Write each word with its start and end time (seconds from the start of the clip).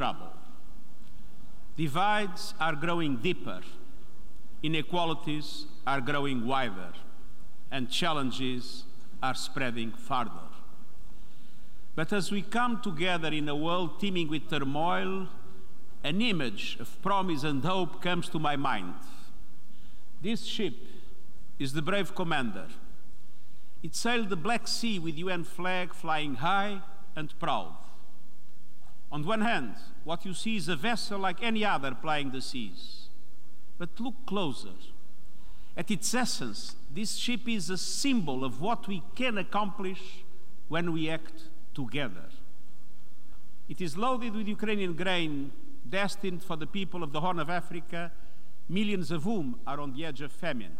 trouble. 0.00 0.32
Divides 1.76 2.54
are 2.58 2.74
growing 2.74 3.16
deeper, 3.16 3.60
inequalities 4.62 5.66
are 5.86 6.00
growing 6.00 6.46
wider, 6.46 6.94
and 7.70 7.90
challenges 7.90 8.84
are 9.22 9.34
spreading 9.34 9.92
farther. 9.92 10.48
But 11.94 12.14
as 12.14 12.32
we 12.32 12.40
come 12.40 12.80
together 12.80 13.28
in 13.28 13.46
a 13.46 13.54
world 13.54 14.00
teeming 14.00 14.28
with 14.28 14.48
turmoil, 14.48 15.28
an 16.02 16.22
image 16.22 16.78
of 16.80 16.88
promise 17.02 17.44
and 17.44 17.62
hope 17.62 18.00
comes 18.00 18.30
to 18.30 18.38
my 18.38 18.56
mind. 18.56 18.94
This 20.22 20.46
ship 20.46 20.76
is 21.58 21.74
the 21.74 21.82
brave 21.82 22.14
commander. 22.14 22.68
It 23.82 23.94
sailed 23.94 24.30
the 24.30 24.42
Black 24.48 24.66
Sea 24.66 24.98
with 24.98 25.18
UN 25.18 25.44
flag 25.44 25.92
flying 25.92 26.36
high 26.36 26.80
and 27.14 27.38
proud. 27.38 27.79
On 29.12 29.26
one 29.26 29.40
hand, 29.40 29.74
what 30.04 30.24
you 30.24 30.34
see 30.34 30.56
is 30.56 30.68
a 30.68 30.76
vessel 30.76 31.18
like 31.18 31.42
any 31.42 31.64
other 31.64 31.94
plying 31.94 32.30
the 32.30 32.40
seas. 32.40 33.08
But 33.78 33.98
look 33.98 34.14
closer. 34.26 34.74
At 35.76 35.90
its 35.90 36.14
essence, 36.14 36.76
this 36.92 37.16
ship 37.16 37.48
is 37.48 37.70
a 37.70 37.78
symbol 37.78 38.44
of 38.44 38.60
what 38.60 38.86
we 38.86 39.02
can 39.14 39.38
accomplish 39.38 40.24
when 40.68 40.92
we 40.92 41.08
act 41.08 41.44
together. 41.74 42.28
It 43.68 43.80
is 43.80 43.96
loaded 43.96 44.34
with 44.34 44.46
Ukrainian 44.48 44.94
grain 44.94 45.52
destined 45.88 46.42
for 46.42 46.56
the 46.56 46.66
people 46.66 47.02
of 47.02 47.12
the 47.12 47.20
Horn 47.20 47.38
of 47.38 47.50
Africa, 47.50 48.12
millions 48.68 49.10
of 49.10 49.24
whom 49.24 49.60
are 49.66 49.80
on 49.80 49.92
the 49.94 50.04
edge 50.04 50.20
of 50.20 50.30
famine. 50.32 50.76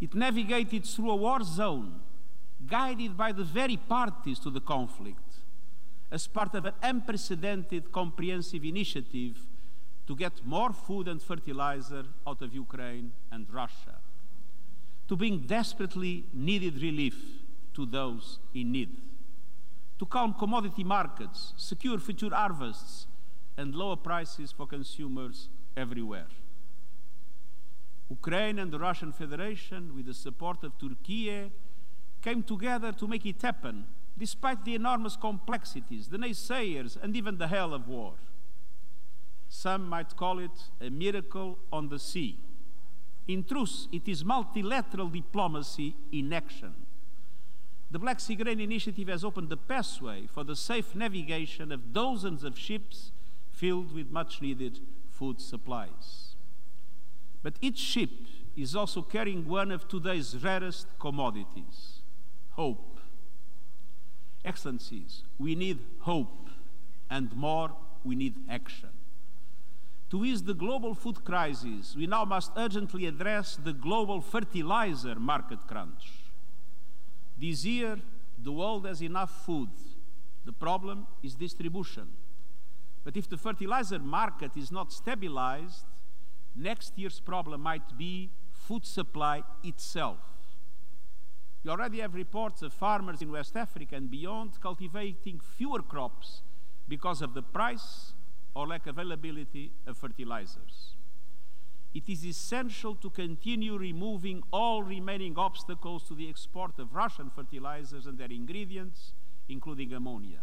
It 0.00 0.14
navigated 0.14 0.84
through 0.84 1.10
a 1.10 1.16
war 1.16 1.42
zone, 1.42 2.00
guided 2.66 3.16
by 3.16 3.32
the 3.32 3.44
very 3.44 3.76
parties 3.76 4.38
to 4.40 4.50
the 4.50 4.60
conflict, 4.60 5.25
as 6.10 6.26
part 6.26 6.54
of 6.54 6.64
an 6.64 6.74
unprecedented 6.82 7.90
comprehensive 7.92 8.64
initiative 8.64 9.36
to 10.06 10.14
get 10.14 10.44
more 10.44 10.72
food 10.72 11.08
and 11.08 11.20
fertilizer 11.20 12.04
out 12.26 12.40
of 12.42 12.54
Ukraine 12.54 13.12
and 13.32 13.46
Russia, 13.52 13.96
to 15.08 15.16
bring 15.16 15.40
desperately 15.40 16.24
needed 16.32 16.80
relief 16.80 17.16
to 17.74 17.86
those 17.86 18.38
in 18.54 18.72
need, 18.72 18.96
to 19.98 20.06
calm 20.06 20.32
commodity 20.34 20.84
markets, 20.84 21.52
secure 21.56 21.98
future 21.98 22.30
harvests, 22.30 23.06
and 23.56 23.74
lower 23.74 23.96
prices 23.96 24.52
for 24.52 24.66
consumers 24.66 25.48
everywhere. 25.76 26.28
Ukraine 28.08 28.60
and 28.60 28.70
the 28.70 28.78
Russian 28.78 29.12
Federation, 29.12 29.94
with 29.94 30.06
the 30.06 30.14
support 30.14 30.62
of 30.62 30.78
Turkey, 30.78 31.50
came 32.22 32.42
together 32.42 32.92
to 32.92 33.08
make 33.08 33.26
it 33.26 33.42
happen, 33.42 33.86
despite 34.18 34.64
the 34.64 34.74
enormous 34.74 35.16
complexities, 35.16 36.08
the 36.08 36.16
naysayers, 36.16 36.96
and 37.02 37.16
even 37.16 37.38
the 37.38 37.48
hell 37.48 37.74
of 37.74 37.86
war. 37.86 38.14
Some 39.48 39.88
might 39.88 40.16
call 40.16 40.38
it 40.38 40.70
a 40.80 40.90
miracle 40.90 41.58
on 41.72 41.88
the 41.88 41.98
sea. 41.98 42.38
In 43.28 43.44
truth, 43.44 43.86
it 43.92 44.08
is 44.08 44.24
multilateral 44.24 45.08
diplomacy 45.08 45.96
in 46.12 46.32
action. 46.32 46.74
The 47.90 47.98
Black 47.98 48.20
Sea 48.20 48.34
Grain 48.34 48.60
Initiative 48.60 49.08
has 49.08 49.24
opened 49.24 49.48
the 49.48 49.56
pathway 49.56 50.26
for 50.26 50.44
the 50.44 50.56
safe 50.56 50.94
navigation 50.94 51.70
of 51.70 51.92
dozens 51.92 52.42
of 52.42 52.58
ships 52.58 53.12
filled 53.50 53.92
with 53.92 54.10
much 54.10 54.42
needed 54.42 54.80
food 55.08 55.40
supplies. 55.40 56.34
But 57.42 57.54
each 57.60 57.78
ship 57.78 58.10
is 58.56 58.74
also 58.74 59.02
carrying 59.02 59.46
one 59.46 59.70
of 59.70 59.86
today's 59.86 60.36
rarest 60.42 60.86
commodities 60.98 62.00
hope. 62.50 62.95
Excellencies, 64.46 65.24
we 65.38 65.56
need 65.56 65.80
hope, 65.98 66.48
and 67.10 67.34
more, 67.34 67.72
we 68.04 68.14
need 68.14 68.36
action. 68.48 68.90
To 70.10 70.24
ease 70.24 70.44
the 70.44 70.54
global 70.54 70.94
food 70.94 71.24
crisis, 71.24 71.96
we 71.96 72.06
now 72.06 72.24
must 72.24 72.52
urgently 72.56 73.06
address 73.06 73.56
the 73.56 73.72
global 73.72 74.20
fertilizer 74.20 75.16
market 75.16 75.58
crunch. 75.66 76.12
This 77.36 77.64
year, 77.64 77.98
the 78.38 78.52
world 78.52 78.86
has 78.86 79.02
enough 79.02 79.44
food. 79.44 79.70
The 80.44 80.52
problem 80.52 81.08
is 81.24 81.34
distribution. 81.34 82.06
But 83.02 83.16
if 83.16 83.28
the 83.28 83.36
fertilizer 83.36 83.98
market 83.98 84.52
is 84.56 84.70
not 84.70 84.92
stabilized, 84.92 85.84
next 86.54 86.92
year's 86.96 87.18
problem 87.18 87.62
might 87.62 87.98
be 87.98 88.30
food 88.52 88.86
supply 88.86 89.42
itself. 89.64 90.35
We 91.66 91.72
already 91.72 91.98
have 91.98 92.14
reports 92.14 92.62
of 92.62 92.72
farmers 92.72 93.22
in 93.22 93.32
West 93.32 93.56
Africa 93.56 93.96
and 93.96 94.08
beyond 94.08 94.60
cultivating 94.60 95.40
fewer 95.40 95.82
crops 95.82 96.42
because 96.86 97.20
of 97.20 97.34
the 97.34 97.42
price 97.42 98.12
or 98.54 98.68
lack 98.68 98.86
of 98.86 98.96
availability 98.96 99.72
of 99.84 99.96
fertilizers. 99.96 100.94
It 101.92 102.08
is 102.08 102.24
essential 102.24 102.94
to 102.94 103.10
continue 103.10 103.76
removing 103.76 104.44
all 104.52 104.84
remaining 104.84 105.36
obstacles 105.36 106.04
to 106.04 106.14
the 106.14 106.28
export 106.28 106.78
of 106.78 106.94
Russian 106.94 107.30
fertilizers 107.30 108.06
and 108.06 108.16
their 108.16 108.30
ingredients, 108.30 109.12
including 109.48 109.92
ammonia. 109.92 110.42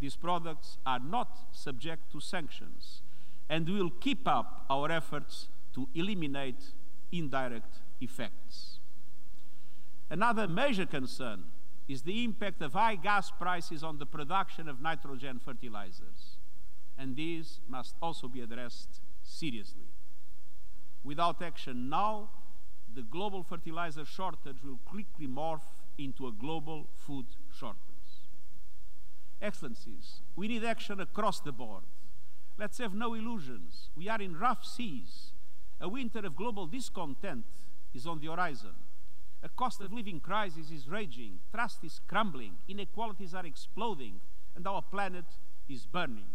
These 0.00 0.16
products 0.16 0.78
are 0.84 0.98
not 0.98 1.38
subject 1.52 2.10
to 2.10 2.20
sanctions, 2.20 3.02
and 3.48 3.68
we 3.68 3.80
will 3.80 3.90
keep 3.90 4.26
up 4.26 4.66
our 4.68 4.90
efforts 4.90 5.46
to 5.74 5.88
eliminate 5.94 6.72
indirect 7.12 7.76
effects. 8.00 8.79
Another 10.10 10.48
major 10.48 10.86
concern 10.86 11.44
is 11.88 12.02
the 12.02 12.24
impact 12.24 12.60
of 12.60 12.72
high 12.72 12.96
gas 12.96 13.30
prices 13.30 13.82
on 13.82 13.98
the 13.98 14.06
production 14.06 14.68
of 14.68 14.80
nitrogen 14.80 15.38
fertilizers 15.38 16.36
and 17.00 17.16
these 17.16 17.60
must 17.66 17.94
also 18.02 18.28
be 18.28 18.42
addressed 18.42 19.00
seriously. 19.22 19.88
Without 21.02 21.40
action 21.40 21.88
now, 21.88 22.28
the 22.94 23.00
global 23.00 23.42
fertilizer 23.42 24.04
shortage 24.04 24.62
will 24.62 24.78
quickly 24.84 25.26
morph 25.26 25.62
into 25.96 26.26
a 26.26 26.32
global 26.32 26.88
food 26.94 27.24
shortage. 27.56 27.78
Excellencies, 29.40 30.20
we 30.36 30.46
need 30.46 30.62
action 30.62 31.00
across 31.00 31.40
the 31.40 31.52
board. 31.52 31.84
Let's 32.58 32.76
have 32.78 32.92
no 32.92 33.14
illusions. 33.14 33.88
We 33.96 34.08
are 34.10 34.20
in 34.20 34.38
rough 34.38 34.66
seas. 34.66 35.32
A 35.80 35.88
winter 35.88 36.18
of 36.18 36.36
global 36.36 36.66
discontent 36.66 37.46
is 37.94 38.06
on 38.06 38.20
the 38.20 38.26
horizon. 38.26 38.74
A 39.42 39.48
cost 39.48 39.80
of 39.80 39.92
living 39.92 40.20
crisis 40.20 40.70
is 40.70 40.88
raging, 40.88 41.40
trust 41.52 41.82
is 41.84 42.00
crumbling, 42.06 42.56
inequalities 42.68 43.34
are 43.34 43.46
exploding, 43.46 44.20
and 44.54 44.66
our 44.66 44.82
planet 44.82 45.24
is 45.68 45.86
burning 45.86 46.26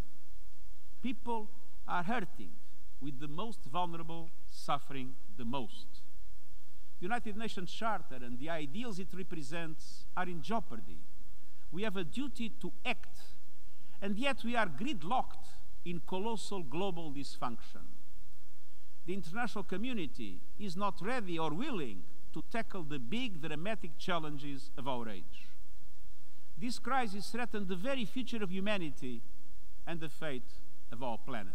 people 1.06 1.48
are 1.86 2.02
hurting, 2.02 2.50
with 3.00 3.20
the 3.20 3.28
most 3.28 3.60
vulnerable 3.70 4.28
suffering 4.50 5.14
the 5.36 5.44
most. 5.44 5.86
The 6.98 7.04
United 7.04 7.36
Nations 7.36 7.70
Charter 7.70 8.16
and 8.24 8.40
the 8.40 8.50
ideals 8.50 8.98
it 8.98 9.08
represents 9.16 10.06
are 10.16 10.24
in 10.24 10.42
jeopardy. 10.42 10.98
We 11.70 11.84
have 11.84 11.96
a 11.96 12.02
duty 12.02 12.48
to 12.60 12.72
act, 12.84 13.18
and 14.02 14.18
yet 14.18 14.42
we 14.42 14.56
are 14.56 14.66
gridlocked 14.66 15.46
in 15.84 16.00
colossal 16.08 16.64
global 16.64 17.12
dysfunction. 17.12 17.86
The 19.06 19.14
international 19.14 19.62
community 19.62 20.40
is 20.58 20.76
not 20.76 21.00
ready 21.00 21.38
or 21.38 21.54
willing 21.54 22.02
to 22.36 22.44
tackle 22.52 22.82
the 22.82 22.98
big, 22.98 23.40
dramatic 23.40 23.96
challenges 23.96 24.70
of 24.76 24.86
our 24.86 25.08
age. 25.08 25.48
This 26.58 26.78
crisis 26.78 27.30
threatens 27.30 27.66
the 27.66 27.76
very 27.76 28.04
future 28.04 28.42
of 28.42 28.52
humanity 28.52 29.22
and 29.86 30.00
the 30.00 30.10
fate 30.10 30.52
of 30.92 31.02
our 31.02 31.16
planet. 31.16 31.54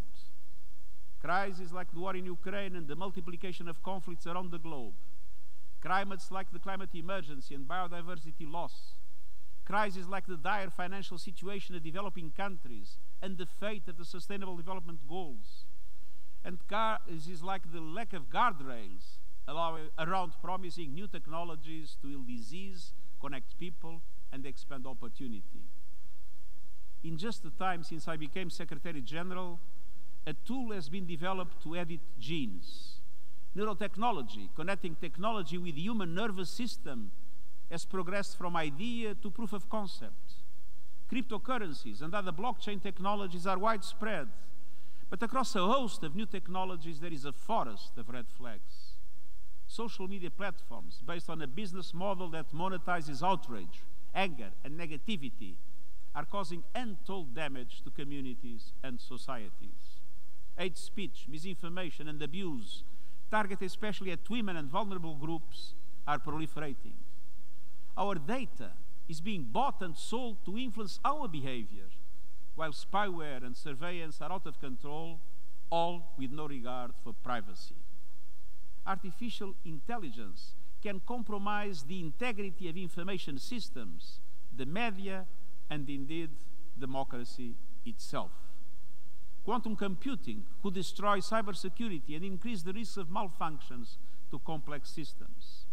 Crises 1.22 1.72
like 1.72 1.92
the 1.92 2.00
war 2.00 2.16
in 2.16 2.26
Ukraine 2.26 2.76
and 2.76 2.88
the 2.88 2.96
multiplication 2.96 3.68
of 3.68 3.84
conflicts 3.84 4.26
around 4.26 4.50
the 4.50 4.58
globe, 4.58 4.96
climates 5.82 6.32
like 6.32 6.52
the 6.52 6.58
climate 6.58 6.90
emergency 6.96 7.54
and 7.54 7.68
biodiversity 7.68 8.52
loss, 8.52 8.94
crises 9.64 10.08
like 10.08 10.26
the 10.26 10.38
dire 10.38 10.72
financial 10.72 11.20
situation 11.20 11.76
of 11.76 11.84
developing 11.84 12.32
countries 12.36 12.98
and 13.22 13.38
the 13.38 13.46
fate 13.46 13.88
of 13.88 14.00
the 14.00 14.06
Sustainable 14.06 14.58
Development 14.58 14.98
Goals, 15.08 15.66
and 16.44 16.58
crises 16.68 17.44
like 17.44 17.72
the 17.72 17.82
lack 17.82 18.14
of 18.14 18.32
guardrails 18.32 19.21
around 19.52 20.34
promising 20.42 20.94
new 20.94 21.08
technologies 21.08 21.98
to 22.02 22.08
heal 22.08 22.24
disease, 22.24 22.94
connect 23.20 23.58
people, 23.58 24.02
and 24.32 24.46
expand 24.46 24.88
opportunity 24.88 25.70
in 27.04 27.18
just 27.18 27.44
the 27.44 27.50
time 27.52 27.84
since 27.84 28.08
I 28.08 28.18
became 28.18 28.50
Secretary 28.50 29.02
General, 29.02 29.60
a 30.28 30.34
tool 30.34 30.72
has 30.72 30.90
been 30.90 31.06
developed 31.06 31.62
to 31.64 31.76
edit 31.76 32.02
genes. 32.20 33.00
Neurotechnology, 33.58 34.50
connecting 34.56 34.96
technology 34.96 35.58
with 35.58 35.76
the 35.76 35.82
human 35.82 36.14
nervous 36.14 36.50
system, 36.50 37.12
has 37.70 37.86
progressed 37.86 38.38
from 38.38 38.56
idea 38.56 39.16
to 39.16 39.32
proof 39.32 39.54
of 39.54 39.70
concept. 39.70 40.36
Cryptocurrencies 41.12 42.02
and 42.02 42.14
other 42.14 42.32
blockchain 42.32 42.82
technologies 42.82 43.48
are 43.48 43.58
widespread, 43.58 44.28
but 45.10 45.22
across 45.24 45.56
a 45.56 45.66
host 45.66 46.04
of 46.04 46.16
new 46.16 46.26
technologies, 46.26 47.00
there 47.00 47.12
is 47.12 47.26
a 47.26 47.34
forest 47.34 47.98
of 47.98 48.10
red 48.10 48.28
flags. 48.30 48.91
Social 49.72 50.06
media 50.06 50.30
platforms 50.30 51.02
based 51.08 51.30
on 51.30 51.42
a 51.42 51.48
business 51.48 51.94
model 51.94 52.28
that 52.32 52.52
monetizes 52.52 53.24
outrage, 53.24 53.84
anger, 54.14 54.52
and 54.66 54.78
negativity 54.78 55.54
are 56.14 56.26
causing 56.26 56.66
untold 56.76 57.34
damage 57.34 57.82
to 57.82 57.90
communities 57.90 58.74
and 58.84 59.00
societies. 59.00 60.02
Hate 60.58 60.78
speech, 60.78 61.26
misinformation, 61.30 62.10
and 62.10 62.22
abuse, 62.22 62.84
targeted 63.32 63.66
especially 63.66 64.12
at 64.12 64.30
women 64.30 64.58
and 64.58 64.70
vulnerable 64.70 65.16
groups, 65.16 65.74
are 66.06 66.20
proliferating. 66.20 66.98
Our 67.96 68.16
data 68.16 68.72
is 69.08 69.22
being 69.22 69.44
bought 69.44 69.82
and 69.82 69.96
sold 69.96 70.44
to 70.44 70.58
influence 70.58 71.00
our 71.06 71.30
behavior, 71.30 71.88
while 72.56 72.74
spyware 72.74 73.42
and 73.42 73.56
surveillance 73.56 74.20
are 74.20 74.34
out 74.34 74.48
of 74.48 74.60
control, 74.60 75.22
all 75.70 76.12
with 76.18 76.32
no 76.32 76.46
regard 76.46 76.92
for 77.06 77.14
privacy. 77.14 77.76
Artificial 78.86 79.54
intelligence 79.64 80.56
can 80.82 81.02
compromise 81.06 81.84
the 81.84 82.00
integrity 82.00 82.68
of 82.68 82.78
information 82.78 83.38
systems, 83.38 84.20
the 84.56 84.66
media, 84.66 85.26
and 85.70 85.90
indeed 85.90 86.30
democracy 86.78 87.56
itself. 87.86 88.32
Quantum 89.44 89.76
computing 89.76 90.44
could 90.62 90.74
destroy 90.74 91.20
cybersecurity 91.20 92.16
and 92.16 92.24
increase 92.24 92.62
the 92.62 92.74
risk 92.74 92.98
of 92.98 93.08
malfunctions 93.08 93.98
to 94.30 94.40
complex 94.40 94.90
systems. 94.90 95.66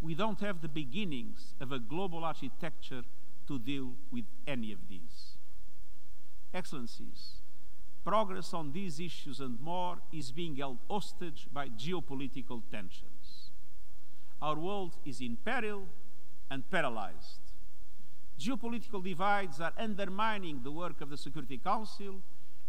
We 0.00 0.14
don't 0.14 0.40
have 0.40 0.60
the 0.60 0.68
beginnings 0.68 1.54
of 1.60 1.72
a 1.72 1.78
global 1.78 2.24
architecture 2.24 3.02
to 3.46 3.58
deal 3.58 3.92
with 4.10 4.24
any 4.46 4.72
of 4.72 4.88
these. 4.88 5.36
Excellencies, 6.52 7.42
progress 8.04 8.54
on 8.54 8.72
these 8.72 8.98
issues 8.98 9.40
and 9.40 9.60
more 9.60 9.98
is 10.12 10.32
being 10.32 10.56
held 10.56 10.78
hostage 10.88 11.46
by 11.52 11.68
geopolitical 11.68 12.62
tensions. 12.70 13.50
Our 14.40 14.56
world 14.56 14.96
is 15.04 15.20
in 15.20 15.36
peril 15.36 15.86
and 16.50 16.68
paralyzed. 16.70 17.40
Geopolitical 18.38 19.04
divides 19.04 19.60
are 19.60 19.72
undermining 19.76 20.62
the 20.62 20.72
work 20.72 21.00
of 21.02 21.10
the 21.10 21.16
Security 21.16 21.58
Council, 21.58 22.22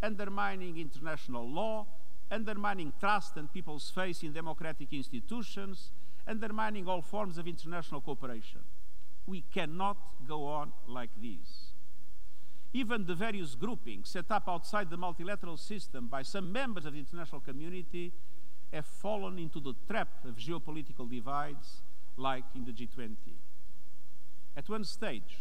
undermining 0.03 0.77
international 0.77 1.49
law, 1.49 1.85
undermining 2.29 2.91
trust 2.99 3.37
and 3.37 3.51
people's 3.53 3.89
faith 3.89 4.23
in 4.23 4.33
democratic 4.33 4.91
institutions, 4.91 5.91
undermining 6.27 6.87
all 6.87 7.01
forms 7.01 7.37
of 7.37 7.47
international 7.47 8.01
cooperation. 8.01 8.61
We 9.25 9.43
cannot 9.53 9.97
go 10.27 10.45
on 10.45 10.73
like 10.87 11.11
this. 11.21 11.70
Even 12.73 13.05
the 13.05 13.15
various 13.15 13.55
groupings 13.55 14.09
set 14.09 14.31
up 14.31 14.47
outside 14.47 14.89
the 14.89 14.97
multilateral 14.97 15.57
system 15.57 16.07
by 16.07 16.21
some 16.21 16.51
members 16.51 16.85
of 16.85 16.93
the 16.93 16.99
international 16.99 17.41
community 17.41 18.13
have 18.71 18.85
fallen 18.85 19.37
into 19.37 19.59
the 19.59 19.73
trap 19.89 20.07
of 20.23 20.37
geopolitical 20.37 21.09
divides, 21.09 21.81
like 22.15 22.45
in 22.55 22.63
the 22.63 22.71
G20. 22.71 23.15
At 24.55 24.69
one 24.69 24.85
stage, 24.85 25.39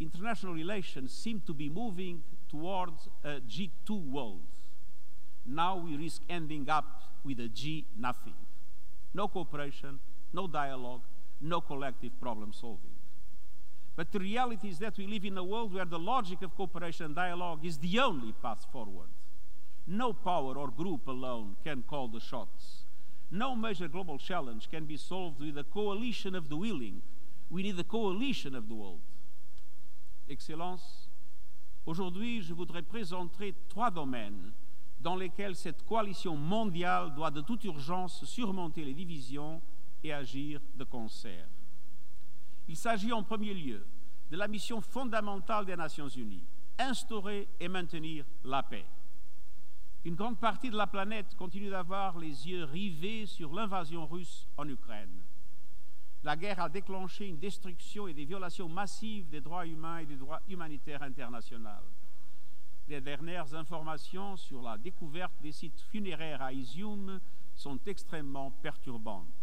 international 0.00 0.54
relations 0.54 1.12
seem 1.12 1.40
to 1.46 1.54
be 1.54 1.68
moving 1.68 2.22
towards 2.48 3.08
a 3.22 3.40
G2 3.40 4.10
world. 4.10 4.42
Now 5.44 5.76
we 5.76 5.96
risk 5.96 6.22
ending 6.28 6.68
up 6.68 7.02
with 7.24 7.38
a 7.38 7.48
G 7.48 7.86
nothing. 7.96 8.34
No 9.14 9.28
cooperation, 9.28 10.00
no 10.32 10.48
dialogue, 10.48 11.02
no 11.40 11.60
collective 11.60 12.18
problem 12.20 12.52
solving. 12.52 12.95
But 13.96 14.12
the 14.12 14.18
reality 14.18 14.68
is 14.68 14.78
that 14.80 14.98
we 14.98 15.06
live 15.06 15.24
in 15.24 15.38
a 15.38 15.42
world 15.44 15.72
where 15.72 15.86
the 15.86 15.98
logic 15.98 16.42
of 16.42 16.54
cooperation 16.54 17.06
and 17.06 17.14
dialogue 17.14 17.64
is 17.64 17.78
the 17.78 17.98
only 17.98 18.32
path 18.32 18.66
forward. 18.70 19.08
No 19.86 20.12
power 20.12 20.58
or 20.58 20.68
group 20.68 21.08
alone 21.08 21.56
can 21.64 21.82
call 21.82 22.08
the 22.08 22.20
shots. 22.20 22.84
No 23.30 23.56
major 23.56 23.88
global 23.88 24.18
challenge 24.18 24.68
can 24.70 24.84
be 24.84 24.98
solved 24.98 25.40
with 25.40 25.56
a 25.56 25.64
coalition 25.64 26.34
of 26.34 26.50
the 26.50 26.56
willing. 26.56 27.00
We 27.48 27.62
need 27.62 27.78
a 27.78 27.84
coalition 27.84 28.54
of 28.54 28.68
the 28.68 28.74
world. 28.74 29.00
Excellences, 30.28 31.08
aujourd'hui, 31.86 32.42
je 32.42 32.52
voudrais 32.52 32.82
présenter 32.82 33.54
trois 33.68 33.90
domaines 33.90 34.52
dans 35.00 35.16
lesquels 35.16 35.54
cette 35.54 35.86
coalition 35.86 36.36
mondiale 36.36 37.14
doit 37.14 37.30
de 37.30 37.40
toute 37.40 37.64
urgence 37.64 38.24
surmonter 38.24 38.84
les 38.84 38.94
divisions 38.94 39.62
et 40.02 40.12
agir 40.12 40.60
de 40.74 40.84
concert. 40.84 41.48
Il 42.68 42.76
s'agit 42.76 43.12
en 43.12 43.22
premier 43.22 43.54
lieu 43.54 43.86
de 44.30 44.36
la 44.36 44.48
mission 44.48 44.80
fondamentale 44.80 45.66
des 45.66 45.76
Nations 45.76 46.08
Unies, 46.08 46.44
instaurer 46.78 47.48
et 47.60 47.68
maintenir 47.68 48.24
la 48.44 48.62
paix. 48.62 48.84
Une 50.04 50.14
grande 50.14 50.38
partie 50.38 50.70
de 50.70 50.76
la 50.76 50.86
planète 50.86 51.34
continue 51.36 51.70
d'avoir 51.70 52.18
les 52.18 52.48
yeux 52.48 52.64
rivés 52.64 53.26
sur 53.26 53.52
l'invasion 53.52 54.06
russe 54.06 54.48
en 54.56 54.68
Ukraine 54.68 55.22
la 56.26 56.36
guerre 56.36 56.60
a 56.60 56.68
déclenché 56.68 57.28
une 57.28 57.38
destruction 57.38 58.08
et 58.08 58.12
des 58.12 58.24
violations 58.24 58.68
massives 58.68 59.28
des 59.28 59.40
droits 59.40 59.64
humains 59.64 59.98
et 59.98 60.06
des 60.06 60.16
droits 60.16 60.42
humanitaires 60.48 61.04
internationaux. 61.04 61.86
Les 62.88 63.00
dernières 63.00 63.54
informations 63.54 64.36
sur 64.36 64.60
la 64.60 64.76
découverte 64.76 65.34
des 65.40 65.52
sites 65.52 65.80
funéraires 65.82 66.42
à 66.42 66.52
Izium 66.52 67.20
sont 67.54 67.78
extrêmement 67.86 68.50
perturbantes. 68.50 69.40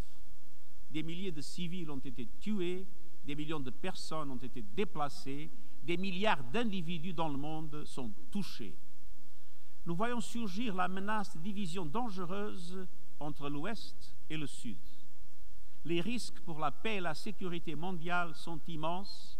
Des 0.90 1.02
milliers 1.02 1.32
de 1.32 1.40
civils 1.40 1.90
ont 1.90 1.98
été 1.98 2.28
tués, 2.38 2.86
des 3.24 3.34
millions 3.34 3.60
de 3.60 3.70
personnes 3.70 4.30
ont 4.30 4.36
été 4.36 4.62
déplacées, 4.62 5.50
des 5.82 5.96
milliards 5.96 6.42
d'individus 6.44 7.12
dans 7.12 7.28
le 7.28 7.36
monde 7.36 7.84
sont 7.84 8.10
touchés. 8.30 8.76
Nous 9.86 9.94
voyons 9.94 10.20
surgir 10.20 10.74
la 10.74 10.88
menace 10.88 11.36
de 11.36 11.42
division 11.42 11.84
dangereuse 11.84 12.86
entre 13.20 13.48
l'Ouest 13.48 14.16
et 14.30 14.36
le 14.36 14.46
Sud 14.46 14.78
les 15.84 16.00
risques 16.00 16.40
pour 16.40 16.58
la 16.58 16.70
paix 16.70 16.96
et 16.96 17.00
la 17.00 17.14
sécurité 17.14 17.74
mondiale 17.74 18.34
sont 18.34 18.60
immenses 18.68 19.38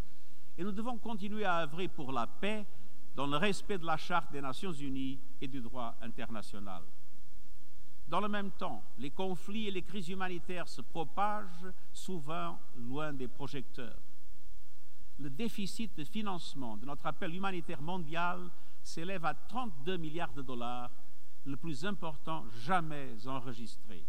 et 0.56 0.62
nous 0.62 0.72
devons 0.72 0.98
continuer 0.98 1.44
à 1.44 1.62
œuvrer 1.62 1.88
pour 1.88 2.12
la 2.12 2.26
paix 2.26 2.66
dans 3.16 3.26
le 3.26 3.36
respect 3.36 3.78
de 3.78 3.86
la 3.86 3.96
Charte 3.96 4.32
des 4.32 4.40
Nations 4.40 4.72
Unies 4.72 5.20
et 5.40 5.48
du 5.48 5.60
droit 5.60 5.96
international. 6.02 6.82
Dans 8.08 8.20
le 8.20 8.28
même 8.28 8.50
temps, 8.52 8.82
les 8.98 9.10
conflits 9.10 9.68
et 9.68 9.70
les 9.70 9.82
crises 9.82 10.08
humanitaires 10.08 10.68
se 10.68 10.82
propagent 10.82 11.72
souvent 11.92 12.58
loin 12.76 13.12
des 13.12 13.28
projecteurs. 13.28 13.98
Le 15.18 15.30
déficit 15.30 15.96
de 15.96 16.04
financement 16.04 16.76
de 16.76 16.86
notre 16.86 17.06
appel 17.06 17.34
humanitaire 17.34 17.80
mondial 17.80 18.50
s'élève 18.82 19.24
à 19.24 19.34
32 19.34 19.96
milliards 19.96 20.32
de 20.32 20.42
dollars, 20.42 20.90
le 21.44 21.56
plus 21.56 21.84
important 21.84 22.44
jamais 22.60 23.26
enregistré. 23.26 24.04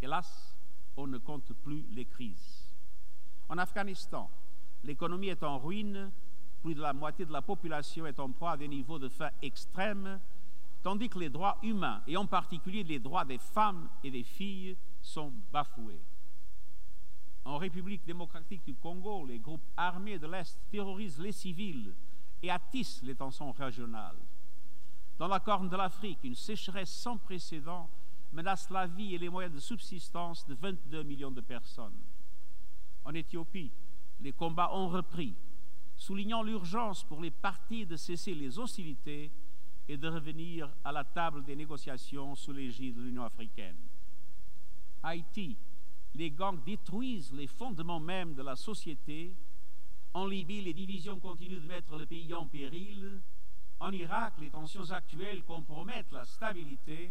Hélas, 0.00 0.58
on 0.96 1.06
ne 1.06 1.18
compte 1.18 1.52
plus 1.52 1.86
les 1.90 2.04
crises. 2.04 2.74
En 3.48 3.58
Afghanistan, 3.58 4.30
l'économie 4.84 5.28
est 5.28 5.42
en 5.42 5.58
ruine, 5.58 6.10
plus 6.62 6.74
de 6.74 6.80
la 6.80 6.92
moitié 6.92 7.24
de 7.24 7.32
la 7.32 7.42
population 7.42 8.06
est 8.06 8.20
en 8.20 8.30
proie 8.30 8.52
à 8.52 8.56
des 8.56 8.68
niveaux 8.68 8.98
de 8.98 9.08
faim 9.08 9.30
extrêmes, 9.40 10.20
tandis 10.82 11.08
que 11.08 11.18
les 11.18 11.30
droits 11.30 11.58
humains, 11.62 12.02
et 12.06 12.16
en 12.16 12.26
particulier 12.26 12.82
les 12.82 12.98
droits 12.98 13.24
des 13.24 13.38
femmes 13.38 13.88
et 14.02 14.10
des 14.10 14.24
filles, 14.24 14.76
sont 15.00 15.32
bafoués. 15.52 16.00
En 17.44 17.58
République 17.58 18.04
démocratique 18.04 18.64
du 18.64 18.74
Congo, 18.74 19.26
les 19.26 19.38
groupes 19.38 19.66
armés 19.76 20.18
de 20.18 20.26
l'Est 20.26 20.58
terrorisent 20.70 21.18
les 21.18 21.32
civils 21.32 21.94
et 22.42 22.50
attissent 22.50 23.02
les 23.02 23.14
tensions 23.14 23.52
régionales. 23.52 24.18
Dans 25.18 25.28
la 25.28 25.40
Corne 25.40 25.68
de 25.68 25.76
l'Afrique, 25.76 26.20
une 26.22 26.34
sécheresse 26.34 26.90
sans 26.90 27.16
précédent 27.16 27.88
menace 28.32 28.70
la 28.70 28.86
vie 28.86 29.14
et 29.14 29.18
les 29.18 29.28
moyens 29.28 29.54
de 29.54 29.60
subsistance 29.60 30.46
de 30.46 30.54
22 30.54 31.02
millions 31.02 31.30
de 31.30 31.40
personnes. 31.40 32.00
En 33.04 33.12
Éthiopie, 33.14 33.72
les 34.20 34.32
combats 34.32 34.72
ont 34.72 34.88
repris, 34.88 35.34
soulignant 35.96 36.42
l'urgence 36.42 37.04
pour 37.04 37.20
les 37.20 37.30
partis 37.30 37.86
de 37.86 37.96
cesser 37.96 38.34
les 38.34 38.58
hostilités 38.58 39.30
et 39.88 39.96
de 39.96 40.08
revenir 40.08 40.70
à 40.84 40.92
la 40.92 41.04
table 41.04 41.44
des 41.44 41.56
négociations 41.56 42.34
sous 42.34 42.52
l'égide 42.52 42.96
de 42.96 43.02
l'Union 43.02 43.24
africaine. 43.24 43.76
Haïti, 45.02 45.56
les 46.14 46.30
gangs 46.30 46.62
détruisent 46.64 47.32
les 47.32 47.46
fondements 47.46 48.00
mêmes 48.00 48.34
de 48.34 48.42
la 48.42 48.56
société. 48.56 49.34
En 50.14 50.26
Libye, 50.26 50.60
les 50.60 50.74
divisions 50.74 51.18
continuent 51.18 51.60
de 51.60 51.66
mettre 51.66 51.96
le 51.98 52.06
pays 52.06 52.32
en 52.34 52.46
péril. 52.46 53.20
En 53.80 53.90
Irak, 53.90 54.34
les 54.40 54.50
tensions 54.50 54.90
actuelles 54.90 55.42
compromettent 55.42 56.12
la 56.12 56.24
stabilité 56.24 57.10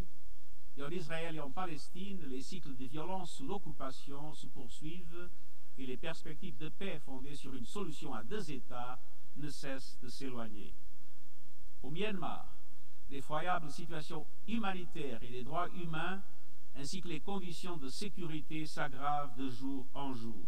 et 0.77 0.83
en 0.83 0.89
Israël 0.89 1.35
et 1.35 1.39
en 1.39 1.51
Palestine, 1.51 2.21
les 2.27 2.41
cycles 2.41 2.75
de 2.77 2.85
violence 2.85 3.31
sous 3.31 3.45
l'occupation 3.45 4.33
se 4.33 4.47
poursuivent 4.47 5.29
et 5.77 5.85
les 5.85 5.97
perspectives 5.97 6.57
de 6.57 6.69
paix 6.69 6.99
fondées 6.99 7.35
sur 7.35 7.53
une 7.53 7.65
solution 7.65 8.13
à 8.13 8.23
deux 8.23 8.51
États 8.51 8.99
ne 9.37 9.49
cessent 9.49 9.97
de 10.01 10.07
s'éloigner. 10.07 10.73
Au 11.83 11.89
Myanmar, 11.89 12.60
l'effroyable 13.11 13.69
situation 13.69 14.25
humanitaire 14.47 15.21
et 15.21 15.29
des 15.29 15.43
droits 15.43 15.67
humains 15.75 16.21
ainsi 16.75 17.01
que 17.01 17.09
les 17.09 17.19
conditions 17.19 17.77
de 17.77 17.89
sécurité 17.89 18.65
s'aggravent 18.65 19.35
de 19.35 19.49
jour 19.49 19.85
en 19.93 20.13
jour. 20.13 20.45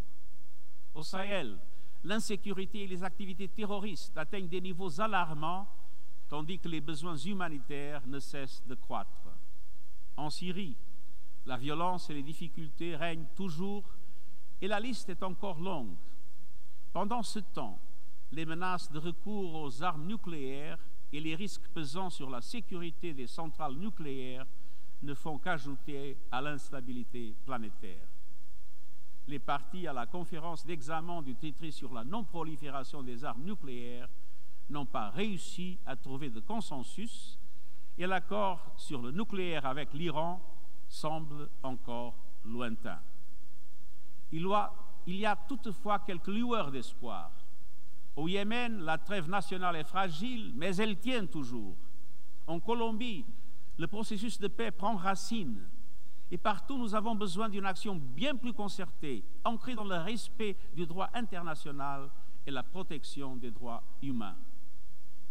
Au 0.95 1.03
Sahel, 1.03 1.57
l'insécurité 2.03 2.83
et 2.83 2.87
les 2.87 3.03
activités 3.03 3.49
terroristes 3.49 4.17
atteignent 4.17 4.47
des 4.47 4.61
niveaux 4.61 5.01
alarmants, 5.01 5.67
tandis 6.29 6.59
que 6.59 6.69
les 6.69 6.81
besoins 6.81 7.17
humanitaires 7.17 8.05
ne 8.07 8.19
cessent 8.19 8.65
de 8.65 8.75
croître. 8.75 9.27
En 10.15 10.29
Syrie, 10.29 10.77
la 11.45 11.57
violence 11.57 12.09
et 12.09 12.13
les 12.13 12.23
difficultés 12.23 12.95
règnent 12.95 13.27
toujours 13.35 13.83
et 14.61 14.67
la 14.67 14.79
liste 14.79 15.09
est 15.09 15.23
encore 15.23 15.59
longue. 15.59 15.97
Pendant 16.93 17.23
ce 17.23 17.39
temps, 17.39 17.79
les 18.31 18.45
menaces 18.45 18.91
de 18.91 18.99
recours 18.99 19.55
aux 19.55 19.83
armes 19.83 20.07
nucléaires 20.07 20.79
et 21.13 21.19
les 21.19 21.35
risques 21.35 21.67
pesant 21.69 22.09
sur 22.09 22.29
la 22.29 22.41
sécurité 22.41 23.13
des 23.13 23.27
centrales 23.27 23.75
nucléaires 23.75 24.47
ne 25.03 25.13
font 25.13 25.37
qu'ajouter 25.37 26.17
à 26.31 26.41
l'instabilité 26.41 27.35
planétaire. 27.45 28.07
Les 29.27 29.37
partis 29.37 29.87
à 29.87 29.93
la 29.93 30.07
conférence 30.07 30.65
d'examen 30.65 31.21
du 31.21 31.35
traité 31.35 31.69
sur 31.69 31.93
la 31.93 32.03
non-prolifération 32.03 33.03
des 33.03 33.23
armes 33.23 33.43
nucléaires 33.43 34.09
n'ont 34.69 34.87
pas 34.87 35.11
réussi 35.11 35.77
à 35.85 35.95
trouver 35.95 36.31
de 36.31 36.39
consensus 36.39 37.37
et 37.97 38.07
l'accord 38.07 38.73
sur 38.75 38.99
le 38.99 39.11
nucléaire 39.11 39.67
avec 39.67 39.93
l'Iran 39.93 40.41
semble 40.87 41.47
encore 41.61 42.15
lointain. 42.43 42.99
Il, 44.31 44.47
il 45.05 45.17
y 45.17 45.25
a 45.27 45.35
toutefois 45.35 45.99
quelques 45.99 46.27
lueurs 46.27 46.71
d'espoir. 46.71 47.31
Au 48.15 48.27
Yémen, 48.27 48.81
la 48.83 48.97
trêve 48.97 49.27
nationale 49.27 49.75
est 49.75 49.83
fragile, 49.83 50.53
mais 50.55 50.75
elle 50.75 50.99
tient 50.99 51.25
toujours. 51.25 51.75
En 52.45 52.59
Colombie, 52.59 53.25
le 53.77 53.87
processus 53.87 54.39
de 54.39 54.47
paix 54.47 54.71
prend 54.71 54.95
racine. 54.95 55.67
Et 56.29 56.37
partout, 56.37 56.77
nous 56.77 56.95
avons 56.95 57.15
besoin 57.15 57.49
d'une 57.49 57.65
action 57.65 57.95
bien 57.95 58.35
plus 58.35 58.53
concertée, 58.53 59.23
ancrée 59.43 59.75
dans 59.75 59.83
le 59.83 59.97
respect 59.97 60.55
du 60.75 60.85
droit 60.85 61.09
international 61.13 62.09
et 62.45 62.51
la 62.51 62.63
protection 62.63 63.35
des 63.35 63.51
droits 63.51 63.83
humains. 64.01 64.37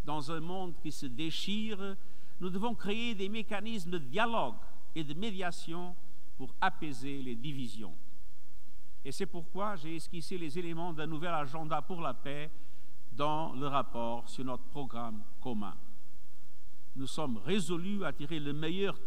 Dans 0.05 0.33
un 0.33 0.41
monde 0.41 0.75
qui 0.83 0.91
se 0.91 1.07
déchire, 1.07 1.97
nous 2.41 2.51
devons 2.51 2.75
créer 2.75 3.15
des 3.15 3.29
mécanismes 3.29 3.91
de 3.91 3.99
dialogue 3.99 4.57
et 4.95 5.05
de 5.05 5.15
médiation 5.15 5.95
pour 6.37 6.55
apaiser 6.61 7.23
les 7.23 7.37
divisions. 7.37 7.95
Et 9.05 9.13
c'est 9.13 9.27
pourquoi 9.27 9.77
j'ai 9.77 9.97
esquissé 9.97 10.39
les 10.39 10.59
éléments 10.59 10.93
d'un 10.93 11.07
nouvel 11.07 11.35
agenda 11.35 11.83
pour 11.83 12.01
la 12.01 12.15
paix 12.15 12.51
dans 13.17 13.53
le 13.53 13.67
rapport 13.67 14.29
sur 14.29 14.45
notre 14.45 14.65
programme 14.65 15.23
commun. 15.41 15.75
Nous 16.97 17.07
sommes 17.07 17.39
résolus 17.39 18.05
à 18.05 18.13
tirer 18.13 18.39
le 18.39 18.53
meilleur, 18.53 18.99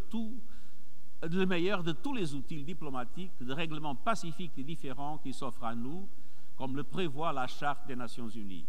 de 1.82 1.92
tous 1.92 2.14
les 2.14 2.34
outils 2.34 2.64
diplomatiques, 2.64 3.32
de 3.40 3.52
règlements 3.52 3.94
pacifiques 3.94 4.58
et 4.58 4.64
différents 4.64 5.18
qui 5.18 5.32
s'offrent 5.32 5.64
à 5.64 5.74
nous, 5.74 6.08
comme 6.56 6.76
le 6.76 6.84
prévoit 6.84 7.32
la 7.32 7.46
Charte 7.46 7.86
des 7.86 7.96
Nations 7.96 8.28
Unies. 8.28 8.66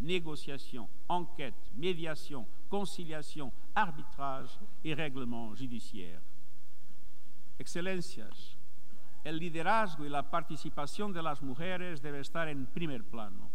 Négociation, 0.00 0.88
enquête, 1.08 1.54
médiation, 1.76 2.46
conciliation, 2.68 3.52
arbitrage 3.74 4.58
e 4.84 4.94
règlement 4.94 5.54
judiciaire. 5.54 6.22
Excelencias, 7.58 8.56
el 9.24 9.38
liderazgo 9.38 10.06
y 10.06 10.08
la 10.08 10.22
participación 10.22 11.12
de 11.12 11.22
las 11.22 11.42
mujeres 11.42 12.00
debe 12.00 12.20
estar 12.20 12.48
en 12.48 12.66
primer 12.66 13.04
plano. 13.04 13.50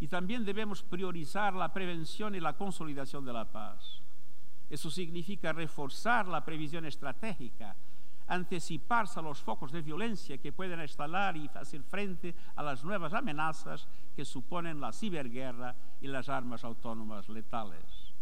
Y 0.00 0.08
también 0.08 0.44
debemos 0.44 0.82
priorizar 0.82 1.54
la 1.54 1.72
prevención 1.72 2.34
y 2.34 2.40
la 2.40 2.56
consolidación 2.56 3.24
de 3.24 3.32
la 3.32 3.44
paz. 3.44 4.02
Eso 4.68 4.90
significa 4.90 5.52
reforzar 5.52 6.26
la 6.26 6.44
previsión 6.44 6.86
estratégica, 6.86 7.76
anticiparse 8.28 9.18
a 9.18 9.22
los 9.22 9.40
focos 9.40 9.72
de 9.72 9.82
violencia 9.82 10.38
que 10.38 10.52
pueden 10.52 10.80
instalar 10.80 11.36
y 11.36 11.50
hacer 11.54 11.82
frente 11.82 12.34
a 12.54 12.62
las 12.62 12.84
nuevas 12.84 13.12
amenazas 13.12 13.88
que 14.14 14.24
suponen 14.24 14.80
la 14.80 14.92
ciberguerra 14.92 15.74
y 16.00 16.06
las 16.06 16.28
armas 16.28 16.64
autónomas 16.64 17.28
letales. 17.28 18.14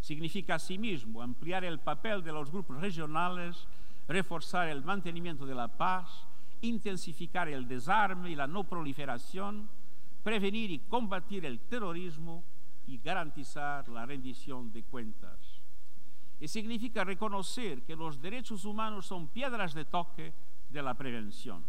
Significa 0.00 0.56
asimismo 0.56 1.22
ampliar 1.22 1.64
el 1.64 1.80
papel 1.80 2.22
de 2.22 2.32
los 2.32 2.50
grupos 2.50 2.80
regionales, 2.80 3.66
reforzar 4.06 4.68
el 4.68 4.84
mantenimiento 4.84 5.46
de 5.46 5.54
la 5.54 5.68
paz, 5.68 6.26
intensificar 6.60 7.48
el 7.48 7.66
desarme 7.66 8.30
y 8.30 8.34
la 8.34 8.46
no 8.46 8.64
proliferación, 8.64 9.68
prevenir 10.28 10.70
y 10.70 10.80
combatir 10.80 11.46
el 11.46 11.58
terrorismo 11.60 12.44
y 12.86 12.98
garantizar 12.98 13.88
la 13.88 14.04
rendición 14.04 14.70
de 14.70 14.82
cuentas. 14.82 15.62
Y 16.38 16.48
significa 16.48 17.02
reconocer 17.02 17.82
que 17.82 17.96
los 17.96 18.20
derechos 18.20 18.66
humanos 18.66 19.06
son 19.06 19.28
piedras 19.28 19.72
de 19.72 19.86
toque 19.86 20.34
de 20.68 20.82
la 20.82 20.92
prevención. 20.92 21.64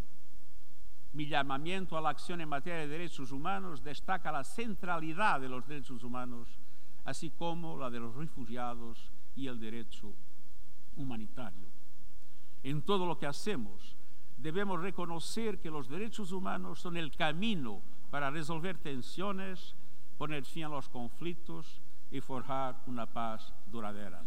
Mi 1.14 1.26
llamamiento 1.26 1.98
a 1.98 2.02
la 2.02 2.10
acción 2.10 2.42
en 2.42 2.50
materia 2.50 2.80
de 2.80 2.90
derechos 2.90 3.32
humanos 3.32 3.82
destaca 3.82 4.30
la 4.30 4.44
centralidad 4.44 5.40
de 5.40 5.48
los 5.48 5.66
derechos 5.66 6.04
humanos 6.04 6.60
así 7.06 7.30
como 7.30 7.78
la 7.78 7.90
de 7.90 8.02
los 8.02 8.14
refugiados 8.14 9.10
y 9.38 9.48
el 9.48 9.58
derecho 9.58 10.14
humanitario. 10.98 11.70
En 12.62 12.82
todo 12.82 13.06
lo 13.06 13.18
que 13.18 13.26
hacemos, 13.26 13.96
debemos 14.36 14.82
reconocer 14.82 15.62
que 15.62 15.72
los 15.72 15.88
derechos 15.88 16.34
humanos 16.34 16.82
son 16.82 16.98
el 16.98 17.16
camino 17.16 17.82
para 18.10 18.32
resolver 18.32 18.78
tensiones, 18.78 19.76
poner 20.18 20.44
fin 20.44 20.66
a 20.66 20.70
los 20.70 20.90
conflictos 20.90 21.82
y 22.12 22.20
forjar 22.20 22.76
una 22.88 23.06
paz 23.06 23.54
duradera. 23.72 24.22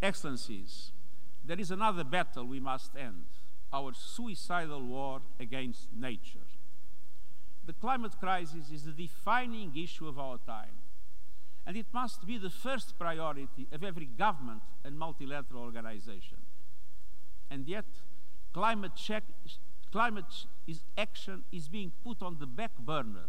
Excellencies, 0.00 0.92
there 1.44 1.60
is 1.60 1.70
another 1.70 2.04
battle 2.04 2.44
we 2.44 2.60
must 2.60 2.94
end 2.96 3.24
our 3.72 3.92
suicidal 3.94 4.82
war 4.82 5.20
against 5.40 5.88
nature. 5.92 6.46
The 7.66 7.72
climate 7.74 8.18
crisis 8.18 8.70
is 8.70 8.84
the 8.84 8.92
defining 8.92 9.76
issue 9.76 10.08
of 10.08 10.18
our 10.18 10.38
time 10.38 10.78
and 11.66 11.76
it 11.76 11.86
must 11.92 12.26
be 12.26 12.38
the 12.38 12.48
first 12.48 12.98
priority 12.98 13.68
of 13.72 13.84
every 13.84 14.06
government 14.06 14.62
and 14.84 14.98
multilateral 14.98 15.62
organization. 15.62 16.38
And 17.50 17.68
yet, 17.68 17.84
climate, 18.54 18.92
climate 19.92 20.46
is 20.66 20.82
action 20.96 21.44
is 21.52 21.68
being 21.68 21.92
put 22.04 22.22
on 22.22 22.38
the 22.38 22.46
back 22.46 22.76
burner, 22.78 23.28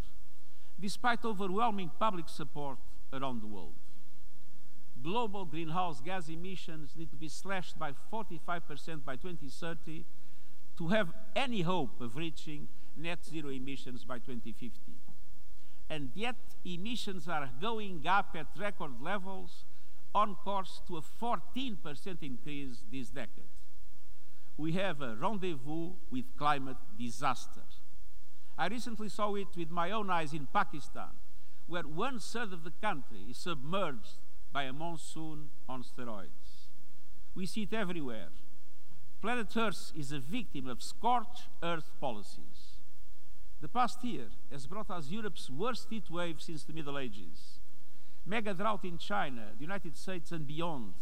despite 0.78 1.24
overwhelming 1.24 1.90
public 1.98 2.28
support 2.28 2.78
around 3.12 3.42
the 3.42 3.46
world. 3.46 3.74
Global 5.02 5.44
greenhouse 5.44 6.00
gas 6.00 6.28
emissions 6.28 6.90
need 6.96 7.10
to 7.10 7.16
be 7.16 7.28
slashed 7.28 7.78
by 7.78 7.92
45% 8.12 9.04
by 9.04 9.16
2030 9.16 10.04
to 10.76 10.88
have 10.88 11.12
any 11.34 11.62
hope 11.62 12.00
of 12.00 12.16
reaching 12.16 12.68
net 12.96 13.24
zero 13.24 13.48
emissions 13.48 14.04
by 14.04 14.18
2050 14.18 15.00
and 15.90 16.10
yet 16.14 16.36
emissions 16.64 17.28
are 17.28 17.50
going 17.60 18.06
up 18.06 18.36
at 18.38 18.46
record 18.56 18.92
levels 19.02 19.64
on 20.14 20.36
course 20.36 20.80
to 20.86 20.96
a 20.96 21.02
14% 21.02 21.76
increase 22.22 22.82
this 22.90 23.08
decade. 23.08 23.44
We 24.60 24.72
have 24.72 25.00
a 25.00 25.16
rendezvous 25.16 25.92
with 26.10 26.36
climate 26.36 26.76
disaster. 26.98 27.62
I 28.58 28.66
recently 28.66 29.08
saw 29.08 29.34
it 29.36 29.48
with 29.56 29.70
my 29.70 29.90
own 29.90 30.10
eyes 30.10 30.34
in 30.34 30.48
Pakistan, 30.52 31.16
where 31.66 31.84
one 31.84 32.18
third 32.18 32.52
of 32.52 32.64
the 32.64 32.72
country 32.82 33.20
is 33.30 33.38
submerged 33.38 34.18
by 34.52 34.64
a 34.64 34.72
monsoon 34.74 35.48
on 35.66 35.82
steroids. 35.82 36.68
We 37.34 37.46
see 37.46 37.62
it 37.62 37.72
everywhere. 37.72 38.28
Planet 39.22 39.56
Earth 39.56 39.92
is 39.96 40.12
a 40.12 40.18
victim 40.18 40.66
of 40.66 40.82
scorched 40.82 41.48
earth 41.62 41.90
policies. 41.98 42.82
The 43.62 43.68
past 43.68 44.04
year 44.04 44.28
has 44.52 44.66
brought 44.66 44.90
us 44.90 45.08
Europe's 45.08 45.48
worst 45.48 45.86
heat 45.88 46.10
wave 46.10 46.42
since 46.42 46.64
the 46.64 46.74
Middle 46.74 46.98
Ages. 46.98 47.60
Mega 48.26 48.52
drought 48.52 48.84
in 48.84 48.98
China, 48.98 49.52
the 49.56 49.64
United 49.64 49.96
States, 49.96 50.32
and 50.32 50.46
beyond. 50.46 50.92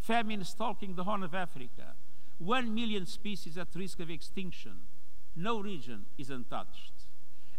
Famine 0.00 0.44
stalking 0.44 0.94
the 0.94 1.04
Horn 1.04 1.22
of 1.22 1.34
Africa. 1.34 1.92
One 2.38 2.74
million 2.74 3.06
species 3.06 3.56
at 3.56 3.68
risk 3.74 4.00
of 4.00 4.10
extinction. 4.10 4.72
No 5.34 5.60
region 5.60 6.06
is 6.18 6.30
untouched. 6.30 6.92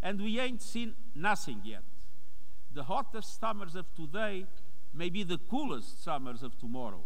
And 0.01 0.21
we 0.21 0.39
ain't 0.39 0.61
seen 0.61 0.93
nothing 1.15 1.61
yet. 1.63 1.83
The 2.73 2.83
hottest 2.83 3.39
summers 3.39 3.75
of 3.75 3.85
today 3.95 4.45
may 4.93 5.09
be 5.09 5.23
the 5.23 5.39
coolest 5.39 6.03
summers 6.03 6.43
of 6.43 6.57
tomorrow. 6.59 7.03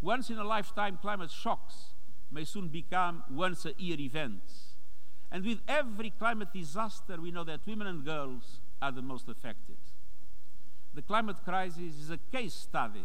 Once 0.00 0.30
in 0.30 0.38
a 0.38 0.44
lifetime 0.44 0.98
climate 1.00 1.30
shocks 1.30 1.94
may 2.30 2.44
soon 2.44 2.68
become 2.68 3.24
once 3.30 3.64
a 3.64 3.74
year 3.78 3.98
events 3.98 4.66
and 5.30 5.44
with 5.44 5.60
every 5.66 6.10
climate 6.10 6.52
disaster, 6.52 7.20
we 7.20 7.30
know 7.30 7.44
that 7.44 7.66
women 7.66 7.86
and 7.86 8.04
girls 8.04 8.60
are 8.80 8.92
the 8.92 9.02
most 9.02 9.28
affected. 9.28 9.76
The 10.94 11.02
climate 11.02 11.36
crisis 11.44 11.98
is 12.00 12.10
a 12.10 12.18
case 12.32 12.54
study 12.54 13.04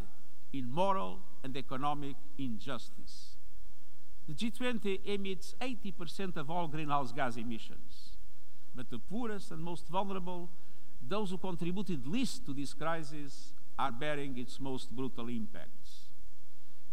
in 0.53 0.71
moral 0.71 1.19
and 1.43 1.55
economic 1.57 2.15
injustice. 2.37 3.35
The 4.31 4.49
G20 4.49 5.01
emits 5.03 5.55
80% 5.59 6.37
of 6.37 6.49
all 6.49 6.69
greenhouse 6.69 7.11
gas 7.11 7.35
emissions. 7.35 8.15
But 8.73 8.89
the 8.89 8.97
poorest 8.97 9.51
and 9.51 9.61
most 9.61 9.89
vulnerable, 9.89 10.49
those 11.05 11.31
who 11.31 11.37
contributed 11.37 12.07
least 12.07 12.45
to 12.45 12.53
this 12.53 12.73
crisis, 12.73 13.51
are 13.77 13.91
bearing 13.91 14.37
its 14.37 14.57
most 14.57 14.95
brutal 14.95 15.27
impacts. 15.27 16.05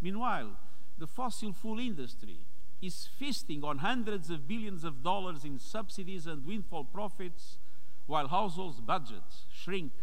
Meanwhile, 0.01 0.49
the 0.97 1.07
fossil 1.07 1.53
fuel 1.53 1.79
industry 1.79 2.39
is 2.81 3.07
feasting 3.17 3.63
on 3.63 3.77
hundreds 3.77 4.29
of 4.29 4.45
billions 4.45 4.83
of 4.83 5.01
dollars 5.01 5.45
in 5.45 5.59
subsidies 5.59 6.27
and 6.27 6.45
windfall 6.45 6.83
profits 6.83 7.57
while 8.05 8.27
households' 8.27 8.81
budgets 8.81 9.45
shrink 9.49 9.93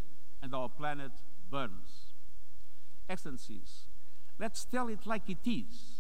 and 0.41 0.55
our 0.55 0.71
planet 0.71 1.13
burns. 1.51 2.15
Excellencies, 3.11 3.83
let's 4.39 4.65
tell 4.65 4.89
it 4.89 5.07
like 5.07 5.29
it 5.29 5.47
is. 5.47 5.96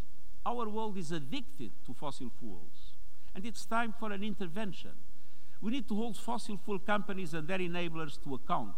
Our 0.47 0.69
world 0.69 0.97
is 0.97 1.11
addicted 1.11 1.73
to 1.87 1.93
fossil 1.93 2.31
fuels, 2.38 2.95
and 3.35 3.45
it's 3.45 3.67
time 3.67 3.93
for 3.99 4.12
an 4.12 4.23
intervention. 4.23 4.93
We 5.61 5.73
need 5.73 5.88
to 5.88 5.97
hold 5.97 6.17
fossil 6.17 6.57
fuel 6.57 6.79
companies 6.79 7.35
and 7.35 7.49
their 7.49 7.59
enablers 7.59 8.23
to 8.23 8.35
account. 8.35 8.76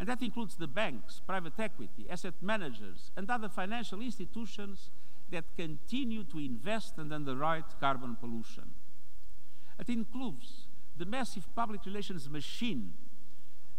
And 0.00 0.08
that 0.08 0.20
includes 0.20 0.56
the 0.56 0.66
banks, 0.66 1.20
private 1.24 1.52
equity, 1.60 2.06
asset 2.10 2.34
managers, 2.42 3.12
and 3.16 3.30
other 3.30 3.48
financial 3.48 4.00
institutions 4.00 4.90
that 5.30 5.44
continue 5.56 6.24
to 6.24 6.40
invest 6.40 6.98
and 6.98 7.12
underwrite 7.12 7.78
carbon 7.78 8.16
pollution. 8.16 8.72
It 9.78 9.88
includes 9.88 10.66
the 10.96 11.06
massive 11.06 11.46
public 11.54 11.86
relations 11.86 12.28
machine 12.28 12.94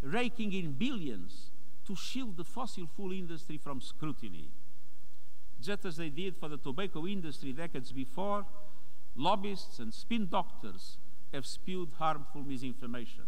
raking 0.01 0.53
in 0.53 0.71
billions 0.71 1.51
to 1.87 1.93
shield 1.93 2.37
the 2.37 2.45
fossil 2.45 2.87
fuel 2.95 3.11
industry 3.11 3.57
from 3.57 3.81
scrutiny. 3.81 4.47
Just 5.61 5.85
as 5.85 5.97
they 5.97 6.09
did 6.09 6.35
for 6.37 6.49
the 6.49 6.57
tobacco 6.57 7.05
industry 7.05 7.53
decades 7.53 7.91
before, 7.91 8.45
lobbyists 9.15 9.79
and 9.79 9.93
spin 9.93 10.27
doctors 10.27 10.97
have 11.33 11.45
spewed 11.45 11.89
harmful 11.97 12.43
misinformation. 12.43 13.25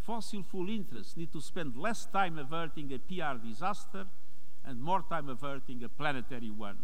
Fossil 0.00 0.42
fuel 0.42 0.68
interests 0.68 1.16
need 1.16 1.32
to 1.32 1.40
spend 1.40 1.76
less 1.76 2.06
time 2.06 2.38
averting 2.38 2.92
a 2.92 2.98
PR 2.98 3.38
disaster 3.44 4.06
and 4.64 4.80
more 4.80 5.02
time 5.08 5.28
averting 5.28 5.82
a 5.84 5.88
planetary 5.88 6.50
one. 6.50 6.78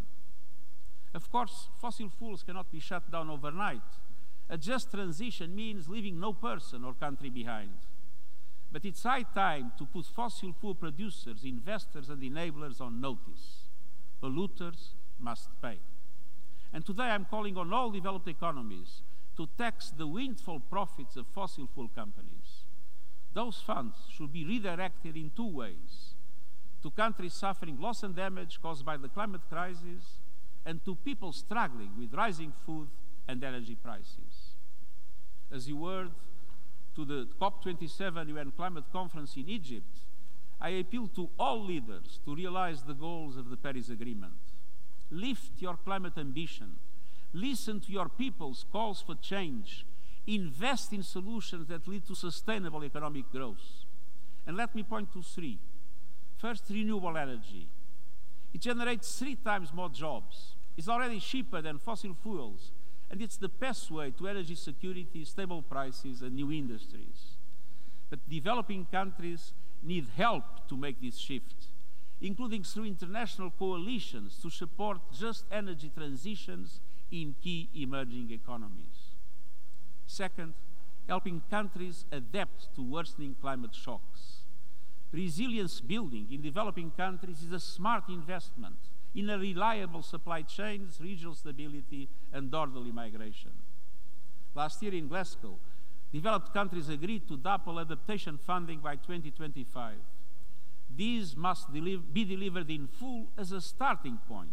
Of 1.15 1.31
course, 1.31 1.69
fossil 1.81 2.11
fuels 2.11 2.43
cannot 2.43 2.71
be 2.71 2.81
shut 2.81 3.11
down 3.11 3.31
overnight. 3.31 3.83
A 4.49 4.57
just 4.57 4.91
transition 4.91 5.55
means 5.55 5.89
leaving 5.89 6.21
no 6.21 6.33
person 6.33 6.85
or 6.85 6.95
country 6.95 7.31
behind. 7.31 7.75
But 8.71 8.85
it's 8.85 9.03
high 9.03 9.23
time 9.23 9.73
to 9.79 9.87
put 9.87 10.07
fossil 10.07 10.53
fuel 10.53 10.75
producers, 10.75 11.45
investors, 11.45 12.11
and 12.11 12.23
enablers 12.23 12.81
on 12.81 13.01
notice. 13.01 13.68
Polluters 14.23 14.95
must 15.19 15.49
pay. 15.63 15.79
And 16.73 16.85
today 16.85 17.05
I'm 17.05 17.25
calling 17.25 17.57
on 17.57 17.73
all 17.73 17.91
developed 17.91 18.29
economies 18.29 19.03
to 19.37 19.49
tax 19.57 19.91
the 19.97 20.07
windfall 20.07 20.61
profits 20.61 21.17
of 21.17 21.27
fossil 21.29 21.69
fuel 21.73 21.89
companies. 21.95 22.65
Those 23.33 23.63
funds 23.65 23.97
should 24.11 24.33
be 24.33 24.45
redirected 24.45 25.17
in 25.17 25.31
two 25.35 25.49
ways 25.49 26.15
to 26.83 26.91
countries 26.91 27.35
suffering 27.35 27.81
loss 27.81 28.03
and 28.03 28.15
damage 28.15 28.61
caused 28.63 28.85
by 28.85 28.97
the 28.97 29.09
climate 29.09 29.41
crisis, 29.51 30.21
and 30.65 30.85
to 30.85 30.95
people 30.95 31.33
struggling 31.33 31.91
with 31.99 32.15
rising 32.15 32.53
food 32.65 32.89
and 33.27 33.43
energy 33.43 33.75
prices. 33.75 34.55
As 35.51 35.69
you 35.69 35.85
heard 35.85 36.11
to 36.95 37.05
the 37.05 37.29
COP27 37.41 38.29
UN 38.29 38.53
climate 38.53 38.85
conference 38.93 39.37
in 39.37 39.49
Egypt, 39.49 39.99
I 40.61 40.71
appeal 40.71 41.09
to 41.09 41.31
all 41.39 41.65
leaders 41.65 42.21
to 42.25 42.35
realize 42.35 42.83
the 42.83 42.95
goals 42.95 43.37
of 43.37 43.49
the 43.49 43.57
Paris 43.57 43.89
Agreement. 43.89 44.33
Lift 45.11 45.61
your 45.61 45.77
climate 45.77 46.19
ambition. 46.19 46.77
Listen 47.33 47.81
to 47.81 47.93
your 47.93 48.09
people's 48.09 48.65
calls 48.73 49.01
for 49.01 49.15
change. 49.15 49.87
Invest 50.27 50.93
in 50.93 51.03
solutions 51.03 51.69
that 51.69 51.87
lead 51.87 52.07
to 52.07 52.15
sustainable 52.15 52.85
economic 52.85 53.31
growth. 53.31 53.85
And 54.47 54.57
let 54.57 54.75
me 54.75 54.83
point 54.83 55.13
to 55.13 55.23
three. 55.23 55.59
First, 56.39 56.65
renewable 56.71 57.17
energy. 57.17 57.69
It 58.53 58.61
generates 58.61 59.19
three 59.19 59.37
times 59.37 59.73
more 59.73 59.89
jobs. 59.89 60.55
It's 60.77 60.89
already 60.89 61.21
cheaper 61.21 61.61
than 61.61 61.79
fossil 61.79 62.15
fuels, 62.23 62.73
and 63.11 63.21
it's 63.21 63.37
the 63.37 63.49
best 63.49 63.91
way 63.91 64.11
to 64.13 64.29
energy 64.29 64.55
security, 64.55 65.25
stable 65.25 65.63
prices, 65.63 66.23
and 66.23 66.35
new 66.35 66.51
industries. 66.53 67.37
But 68.11 68.21
developing 68.29 68.87
countries 68.91 69.53
need 69.83 70.07
help 70.17 70.69
to 70.69 70.77
make 70.77 71.01
this 71.01 71.17
shift, 71.17 71.69
including 72.21 72.65
through 72.65 72.85
international 72.85 73.51
coalitions 73.51 74.39
to 74.43 74.51
support 74.51 74.99
just 75.13 75.45
energy 75.51 75.91
transitions 75.97 76.81
in 77.11 77.35
key 77.43 77.69
emerging 77.75 78.31
economies. 78.31 79.15
Second, 80.07 80.55
helping 81.09 81.43
countries 81.51 82.05
adapt 82.13 82.75
to 82.75 82.83
worsening 82.83 83.35
climate 83.41 83.75
shocks. 83.75 84.45
Resilience 85.13 85.81
building 85.81 86.27
in 86.31 86.43
developing 86.43 86.91
countries 86.91 87.43
is 87.43 87.53
a 87.53 87.61
smart 87.61 88.05
investment 88.09 88.77
in 89.15 89.31
a 89.31 89.39
reliable 89.39 90.03
supply 90.03 90.43
chains, 90.43 90.99
regional 91.01 91.35
stability, 91.35 92.09
and 92.33 92.55
orderly 92.55 92.93
migration. 92.93 93.53
Last 94.55 94.83
year 94.83 94.93
in 94.95 95.09
Glasgow, 95.09 95.59
developed 96.13 96.53
countries 96.53 96.89
agreed 96.89 97.29
to 97.29 97.37
double 97.37 97.79
adaptation 97.79 98.39
funding 98.39 98.81
by 98.81 98.97
2025. 98.97 99.97
These 100.95 101.37
must 101.37 101.73
be 101.73 102.25
delivered 102.25 102.71
in 102.71 102.87
full 102.87 103.29
as 103.37 103.53
a 103.53 103.61
starting 103.61 104.19
point. 104.29 104.51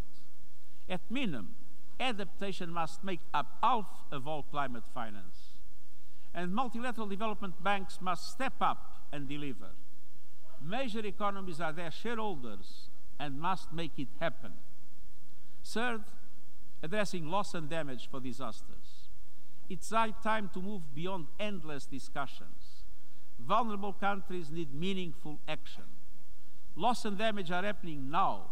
At 0.89 1.01
minimum, 1.09 1.55
adaptation 1.99 2.71
must 2.71 3.03
make 3.03 3.21
up 3.33 3.57
half 3.63 3.87
of 4.11 4.27
all 4.27 4.43
climate 4.43 4.83
finance. 4.93 5.55
And 6.33 6.53
multilateral 6.53 7.07
development 7.07 7.63
banks 7.63 7.99
must 8.01 8.29
step 8.29 8.55
up 8.61 9.07
and 9.11 9.27
deliver 9.27 9.71
major 10.65 11.05
economies 11.05 11.61
are 11.61 11.73
their 11.73 11.91
shareholders 11.91 12.89
and 13.19 13.39
must 13.39 13.71
make 13.71 13.91
it 13.97 14.07
happen. 14.19 14.53
Third, 15.63 16.03
addressing 16.83 17.27
loss 17.27 17.53
and 17.53 17.69
damage 17.69 18.09
for 18.09 18.19
disasters. 18.19 18.84
It's 19.69 19.89
high 19.89 20.13
time 20.23 20.49
to 20.54 20.62
move 20.62 20.93
beyond 20.93 21.28
endless 21.39 21.86
discussions. 21.86 22.84
Vulnerable 23.39 23.93
countries 23.93 24.51
need 24.51 24.73
meaningful 24.73 25.39
action. 25.47 25.84
Loss 26.75 27.06
and 27.06 27.17
damage 27.17 27.51
are 27.51 27.63
happening 27.63 28.12
now, 28.12 28.47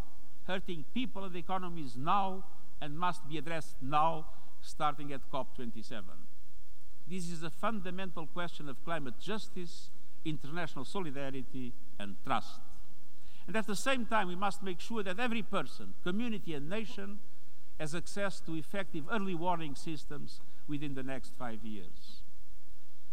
hurting 0.48 0.86
people 0.94 1.24
and 1.24 1.36
economies 1.36 1.96
now, 1.98 2.44
and 2.82 2.98
must 2.98 3.28
be 3.30 3.38
addressed 3.38 3.76
now, 3.82 4.26
starting 4.62 5.14
at 5.14 5.22
COP27. 5.32 6.02
This 7.08 7.30
is 7.30 7.44
a 7.44 7.50
fundamental 7.50 8.26
question 8.28 8.70
of 8.70 8.84
climate 8.84 9.20
justice, 9.20 9.90
international 10.26 10.86
solidarity, 10.86 11.74
and 12.00 12.16
trust. 12.26 12.60
And 13.46 13.56
at 13.56 13.68
the 13.68 13.76
same 13.76 14.06
time, 14.06 14.30
we 14.30 14.36
must 14.36 14.64
make 14.64 14.80
sure 14.80 15.04
that 15.04 15.20
every 15.20 15.42
person, 15.42 15.94
community, 16.04 16.54
and 16.54 16.70
nation 16.70 17.20
has 17.80 17.96
access 17.96 18.40
to 18.42 18.56
effective 18.56 19.06
early 19.12 19.36
warning 19.36 19.76
systems 19.76 20.40
within 20.68 20.94
the 20.94 21.04
next 21.04 21.34
five 21.38 21.64
years. 21.64 22.24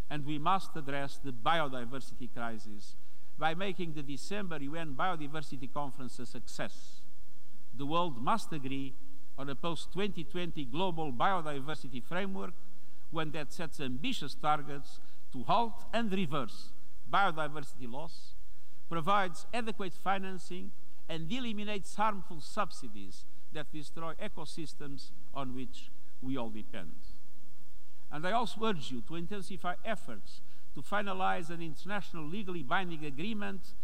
And 0.08 0.26
we 0.26 0.38
must 0.38 0.76
address 0.76 1.18
the 1.22 1.32
biodiversity 1.32 2.28
crisis 2.34 2.96
by 3.38 3.54
making 3.54 3.94
the 3.94 4.02
December 4.02 4.58
UN 4.58 4.94
Biodiversity 4.94 5.72
Conference 5.72 6.18
a 6.18 6.26
success. 6.26 7.00
The 7.76 7.86
world 7.86 8.22
must 8.22 8.52
agree 8.52 8.94
on 9.38 9.48
a 9.48 9.54
post 9.54 9.92
2020 9.94 10.66
global 10.66 11.12
biodiversity 11.12 12.02
framework, 12.02 12.52
one 13.10 13.30
that 13.30 13.52
sets 13.52 13.80
ambitious 13.80 14.34
targets 14.34 15.00
to 15.32 15.44
halt 15.44 15.84
and 15.92 16.12
reverse 16.12 16.72
biodiversity 17.10 17.90
loss 17.90 18.34
provides 18.88 19.46
adequate 19.54 19.94
financing, 19.94 20.72
and 21.08 21.30
eliminates 21.32 21.94
harmful 21.96 22.40
subsidies 22.40 23.24
that 23.52 23.72
destroy 23.72 24.14
ecosystems 24.14 25.10
on 25.34 25.54
which 25.54 25.90
we 26.22 26.36
all 26.36 26.50
depend. 26.50 26.92
And 28.12 28.26
I 28.26 28.32
also 28.32 28.64
urge 28.64 28.90
you 28.90 29.02
to 29.08 29.16
intensify 29.16 29.74
efforts 29.84 30.40
to 30.74 30.82
finalize 30.82 31.50
an 31.50 31.60
international 31.60 32.26
legally 32.26 32.62
binding 32.62 33.04
agreement 33.04 33.74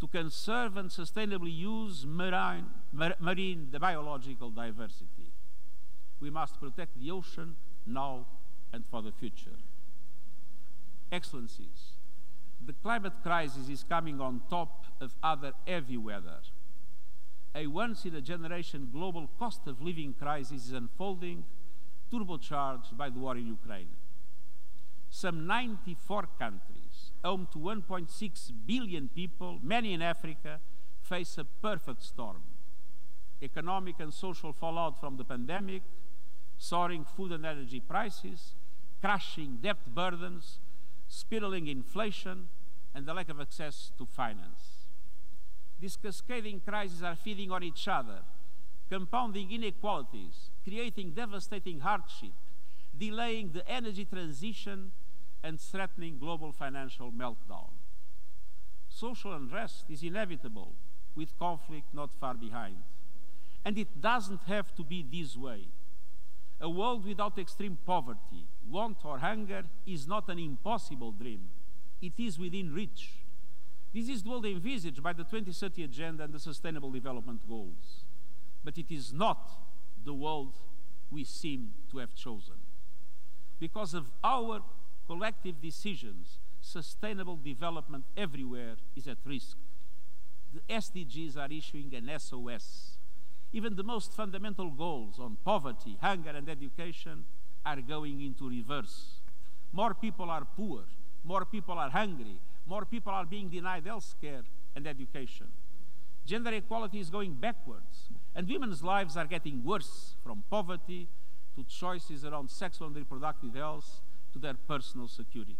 to 0.00 0.06
conserve 0.06 0.76
and 0.76 0.90
sustainably 0.90 1.56
use 1.56 2.04
marine, 2.06 2.66
mar 2.92 3.14
marine 3.18 3.68
biological 3.80 4.50
diversity. 4.50 5.32
We 6.20 6.30
must 6.30 6.60
protect 6.60 6.98
the 6.98 7.10
ocean 7.10 7.56
now 7.86 8.26
and 8.72 8.84
for 8.84 9.00
the 9.00 9.12
future. 9.12 9.58
Excellencies, 11.10 11.92
the 12.64 12.74
climate 12.74 13.12
crisis 13.22 13.68
is 13.68 13.84
coming 13.88 14.20
on 14.20 14.42
top 14.50 14.86
of 15.00 15.14
other 15.22 15.52
heavy 15.66 15.96
weather. 15.96 16.40
A 17.56 17.66
once-in-a-generation 17.66 18.90
global 18.92 19.30
cost 19.38 19.66
of 19.66 19.80
living 19.80 20.12
crisis 20.12 20.66
is 20.66 20.72
unfolding, 20.72 21.42
turbocharged 22.12 22.94
by 22.98 23.08
the 23.08 23.18
war 23.18 23.34
in 23.34 23.46
Ukraine. 23.46 23.88
Some 25.08 25.46
94 25.46 26.28
countries, 26.38 27.12
home 27.24 27.48
to 27.52 27.58
1.6 27.58 28.52
billion 28.66 29.08
people, 29.08 29.58
many 29.62 29.94
in 29.94 30.02
Africa, 30.02 30.60
face 31.00 31.38
a 31.38 31.44
perfect 31.44 32.02
storm. 32.02 32.42
Economic 33.40 34.00
and 34.00 34.12
social 34.12 34.52
fallout 34.52 35.00
from 35.00 35.16
the 35.16 35.24
pandemic, 35.24 35.82
soaring 36.58 37.06
food 37.06 37.32
and 37.32 37.46
energy 37.46 37.80
prices, 37.80 38.54
crushing 39.00 39.60
debt 39.62 39.78
burdens, 39.94 40.58
spiraling 41.08 41.68
inflation, 41.68 42.50
and 42.94 43.06
the 43.06 43.14
lack 43.14 43.30
of 43.30 43.40
access 43.40 43.92
to 43.96 44.04
finance. 44.04 44.75
These 45.78 45.96
cascading 45.96 46.60
crises 46.66 47.02
are 47.02 47.16
feeding 47.16 47.50
on 47.50 47.62
each 47.62 47.86
other, 47.86 48.20
compounding 48.88 49.52
inequalities, 49.52 50.50
creating 50.64 51.10
devastating 51.12 51.80
hardship, 51.80 52.32
delaying 52.96 53.52
the 53.52 53.68
energy 53.68 54.04
transition, 54.04 54.92
and 55.42 55.60
threatening 55.60 56.18
global 56.18 56.50
financial 56.50 57.12
meltdown. 57.12 57.70
Social 58.88 59.34
unrest 59.34 59.84
is 59.90 60.02
inevitable, 60.02 60.72
with 61.14 61.38
conflict 61.38 61.92
not 61.92 62.10
far 62.18 62.34
behind. 62.34 62.76
And 63.64 63.76
it 63.76 64.00
doesn't 64.00 64.42
have 64.46 64.74
to 64.76 64.84
be 64.84 65.04
this 65.04 65.36
way. 65.36 65.66
A 66.60 66.70
world 66.70 67.04
without 67.04 67.38
extreme 67.38 67.78
poverty, 67.84 68.46
want, 68.68 68.98
or 69.04 69.18
hunger 69.18 69.64
is 69.86 70.08
not 70.08 70.28
an 70.28 70.38
impossible 70.38 71.12
dream. 71.12 71.50
It 72.00 72.14
is 72.16 72.38
within 72.38 72.72
reach. 72.72 73.10
This 73.92 74.08
is 74.08 74.22
the 74.22 74.30
world 74.30 74.46
envisaged 74.46 75.02
by 75.02 75.12
the 75.12 75.24
2030 75.24 75.84
Agenda 75.84 76.24
and 76.24 76.32
the 76.32 76.38
Sustainable 76.38 76.90
Development 76.90 77.40
Goals. 77.48 78.04
But 78.64 78.78
it 78.78 78.90
is 78.90 79.12
not 79.12 79.50
the 80.04 80.14
world 80.14 80.54
we 81.10 81.24
seem 81.24 81.72
to 81.90 81.98
have 81.98 82.14
chosen. 82.14 82.56
Because 83.58 83.94
of 83.94 84.10
our 84.22 84.60
collective 85.06 85.60
decisions, 85.62 86.38
sustainable 86.60 87.36
development 87.36 88.04
everywhere 88.16 88.76
is 88.96 89.06
at 89.06 89.18
risk. 89.24 89.56
The 90.52 90.60
SDGs 90.72 91.36
are 91.36 91.52
issuing 91.52 91.94
an 91.94 92.10
SOS. 92.18 92.98
Even 93.52 93.76
the 93.76 93.84
most 93.84 94.12
fundamental 94.12 94.70
goals 94.70 95.18
on 95.18 95.36
poverty, 95.44 95.96
hunger, 96.00 96.30
and 96.30 96.48
education 96.48 97.24
are 97.64 97.80
going 97.80 98.20
into 98.20 98.48
reverse. 98.48 99.20
More 99.72 99.94
people 99.94 100.30
are 100.30 100.44
poor, 100.56 100.82
more 101.24 101.44
people 101.44 101.78
are 101.78 101.90
hungry, 101.90 102.38
more 102.66 102.84
people 102.84 103.12
are 103.12 103.24
being 103.24 103.48
denied 103.48 103.86
health 103.86 104.14
care 104.20 104.42
and 104.74 104.86
education. 104.86 105.46
Gender 106.24 106.52
equality 106.52 106.98
is 106.98 107.08
going 107.08 107.34
backwards, 107.34 108.08
and 108.34 108.48
women's 108.48 108.82
lives 108.82 109.16
are 109.16 109.26
getting 109.26 109.64
worse 109.64 110.16
from 110.24 110.42
poverty 110.50 111.08
to 111.54 111.62
choices 111.64 112.24
around 112.24 112.50
sexual 112.50 112.88
and 112.88 112.96
reproductive 112.96 113.54
health 113.54 114.02
to 114.32 114.38
their 114.38 114.54
personal 114.54 115.06
security. 115.06 115.56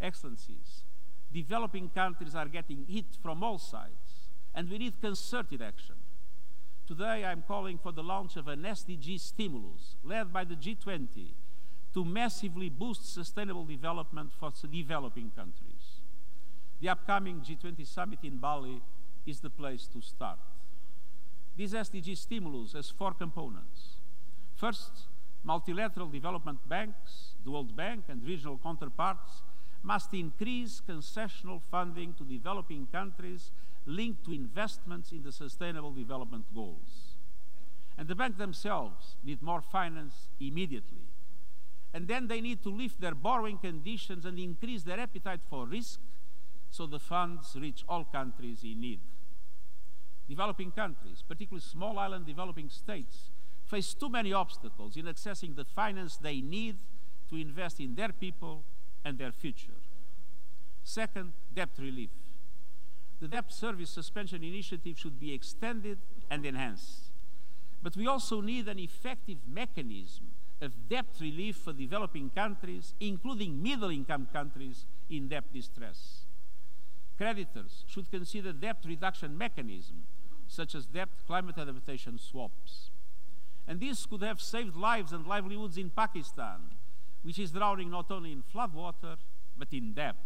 Excellencies, 0.00 0.84
developing 1.32 1.88
countries 1.88 2.34
are 2.34 2.46
getting 2.46 2.84
hit 2.86 3.06
from 3.22 3.42
all 3.42 3.58
sides, 3.58 4.28
and 4.54 4.68
we 4.68 4.78
need 4.78 5.00
concerted 5.00 5.62
action. 5.62 5.96
Today, 6.86 7.24
I'm 7.24 7.42
calling 7.46 7.78
for 7.78 7.92
the 7.92 8.02
launch 8.02 8.36
of 8.36 8.48
an 8.48 8.62
SDG 8.62 9.18
stimulus 9.18 9.96
led 10.04 10.32
by 10.32 10.44
the 10.44 10.56
G20 10.56 11.34
to 11.94 12.04
massively 12.04 12.68
boost 12.68 13.12
sustainable 13.12 13.64
development 13.64 14.32
for 14.32 14.50
developing 14.70 15.30
countries. 15.36 16.00
The 16.80 16.88
upcoming 16.88 17.40
G20 17.40 17.86
summit 17.86 18.18
in 18.22 18.38
Bali 18.38 18.80
is 19.26 19.40
the 19.40 19.50
place 19.50 19.86
to 19.92 20.00
start. 20.00 20.38
This 21.56 21.74
SDG 21.74 22.16
stimulus 22.16 22.72
has 22.72 22.90
four 22.90 23.12
components. 23.12 23.98
First, 24.56 25.06
multilateral 25.44 26.08
development 26.08 26.66
banks, 26.68 27.34
the 27.44 27.50
World 27.50 27.76
Bank, 27.76 28.04
and 28.08 28.24
regional 28.24 28.58
counterparts 28.62 29.42
must 29.82 30.14
increase 30.14 30.80
concessional 30.88 31.60
funding 31.70 32.14
to 32.14 32.24
developing 32.24 32.86
countries 32.90 33.50
linked 33.84 34.24
to 34.24 34.32
investments 34.32 35.12
in 35.12 35.22
the 35.22 35.32
Sustainable 35.32 35.92
Development 35.92 36.44
Goals. 36.54 37.16
And 37.98 38.08
the 38.08 38.14
banks 38.14 38.38
themselves 38.38 39.16
need 39.24 39.42
more 39.42 39.60
finance 39.60 40.28
immediately. 40.40 41.11
And 41.94 42.08
then 42.08 42.28
they 42.28 42.40
need 42.40 42.62
to 42.62 42.70
lift 42.70 43.00
their 43.00 43.14
borrowing 43.14 43.58
conditions 43.58 44.24
and 44.24 44.38
increase 44.38 44.82
their 44.82 44.98
appetite 44.98 45.40
for 45.48 45.66
risk 45.66 46.00
so 46.70 46.86
the 46.86 46.98
funds 46.98 47.54
reach 47.60 47.84
all 47.88 48.04
countries 48.04 48.64
in 48.64 48.80
need. 48.80 49.00
Developing 50.26 50.70
countries, 50.70 51.22
particularly 51.26 51.60
small 51.60 51.98
island 51.98 52.24
developing 52.24 52.70
states, 52.70 53.30
face 53.66 53.92
too 53.92 54.08
many 54.08 54.32
obstacles 54.32 54.96
in 54.96 55.04
accessing 55.04 55.54
the 55.54 55.64
finance 55.64 56.16
they 56.16 56.40
need 56.40 56.76
to 57.28 57.36
invest 57.36 57.78
in 57.78 57.94
their 57.94 58.10
people 58.10 58.64
and 59.04 59.18
their 59.18 59.32
future. 59.32 59.76
Second, 60.82 61.32
debt 61.54 61.70
relief. 61.78 62.10
The 63.20 63.28
debt 63.28 63.52
service 63.52 63.90
suspension 63.90 64.42
initiative 64.42 64.98
should 64.98 65.20
be 65.20 65.32
extended 65.32 65.98
and 66.30 66.44
enhanced. 66.44 67.12
But 67.82 67.96
we 67.96 68.06
also 68.06 68.40
need 68.40 68.66
an 68.68 68.78
effective 68.78 69.38
mechanism 69.46 70.31
of 70.62 70.88
debt 70.88 71.06
relief 71.20 71.56
for 71.56 71.72
developing 71.72 72.30
countries, 72.30 72.94
including 73.00 73.62
middle 73.62 73.90
income 73.90 74.28
countries 74.32 74.86
in 75.10 75.28
debt 75.28 75.44
distress. 75.52 76.26
Creditors 77.18 77.84
should 77.86 78.10
consider 78.10 78.52
debt 78.52 78.78
reduction 78.86 79.36
mechanisms 79.36 80.06
such 80.48 80.74
as 80.74 80.86
debt 80.86 81.08
climate 81.26 81.58
adaptation 81.58 82.18
swaps. 82.18 82.90
And 83.66 83.80
this 83.80 84.06
could 84.06 84.22
have 84.22 84.40
saved 84.40 84.76
lives 84.76 85.12
and 85.12 85.26
livelihoods 85.26 85.78
in 85.78 85.90
Pakistan, 85.90 86.60
which 87.22 87.38
is 87.38 87.52
drowning 87.52 87.90
not 87.90 88.10
only 88.10 88.32
in 88.32 88.42
floodwater, 88.42 89.16
but 89.56 89.68
in 89.72 89.92
debt. 89.94 90.16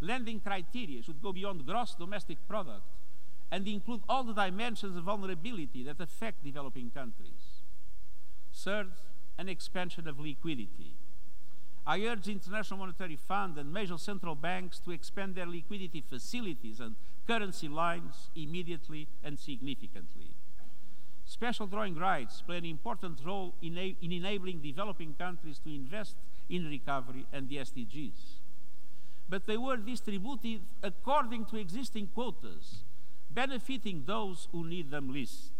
Lending 0.00 0.40
criteria 0.40 1.02
should 1.02 1.22
go 1.22 1.32
beyond 1.32 1.66
gross 1.66 1.94
domestic 1.94 2.38
product 2.48 2.82
and 3.52 3.66
include 3.68 4.00
all 4.08 4.24
the 4.24 4.32
dimensions 4.32 4.96
of 4.96 5.04
vulnerability 5.04 5.82
that 5.84 6.00
affect 6.00 6.42
developing 6.42 6.90
countries. 6.90 7.62
Third, 8.52 8.92
an 9.40 9.48
expansion 9.48 10.06
of 10.06 10.20
liquidity. 10.20 10.92
I 11.86 12.02
urge 12.02 12.26
the 12.26 12.32
International 12.32 12.78
Monetary 12.78 13.16
Fund 13.16 13.56
and 13.56 13.72
major 13.72 13.96
central 13.96 14.34
banks 14.34 14.78
to 14.80 14.90
expand 14.90 15.34
their 15.34 15.46
liquidity 15.46 16.04
facilities 16.06 16.78
and 16.78 16.94
currency 17.26 17.66
lines 17.66 18.28
immediately 18.36 19.08
and 19.24 19.38
significantly. 19.38 20.36
Special 21.24 21.66
drawing 21.66 21.94
rights 21.94 22.42
play 22.42 22.58
an 22.58 22.66
important 22.66 23.20
role 23.24 23.54
in, 23.62 23.78
in 23.78 24.12
enabling 24.12 24.60
developing 24.60 25.14
countries 25.14 25.58
to 25.60 25.74
invest 25.74 26.16
in 26.50 26.68
recovery 26.68 27.24
and 27.32 27.48
the 27.48 27.56
SDGs. 27.56 28.40
But 29.26 29.46
they 29.46 29.56
were 29.56 29.78
distributed 29.78 30.60
according 30.82 31.46
to 31.46 31.56
existing 31.56 32.10
quotas, 32.12 32.84
benefiting 33.30 34.02
those 34.06 34.48
who 34.52 34.66
need 34.66 34.90
them 34.90 35.10
least. 35.10 35.59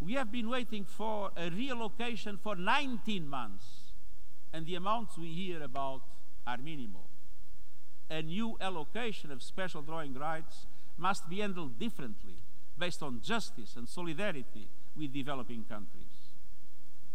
We 0.00 0.14
have 0.14 0.32
been 0.32 0.48
waiting 0.48 0.84
for 0.84 1.30
a 1.36 1.50
reallocation 1.50 2.40
for 2.40 2.56
19 2.56 3.28
months, 3.28 3.92
and 4.52 4.64
the 4.64 4.74
amounts 4.74 5.18
we 5.18 5.28
hear 5.28 5.62
about 5.62 6.02
are 6.46 6.56
minimal. 6.56 7.04
A 8.08 8.22
new 8.22 8.56
allocation 8.60 9.30
of 9.30 9.42
special 9.42 9.82
drawing 9.82 10.14
rights 10.14 10.66
must 10.96 11.28
be 11.28 11.40
handled 11.40 11.78
differently 11.78 12.36
based 12.78 13.02
on 13.02 13.20
justice 13.20 13.76
and 13.76 13.86
solidarity 13.86 14.68
with 14.96 15.12
developing 15.12 15.64
countries. 15.64 16.34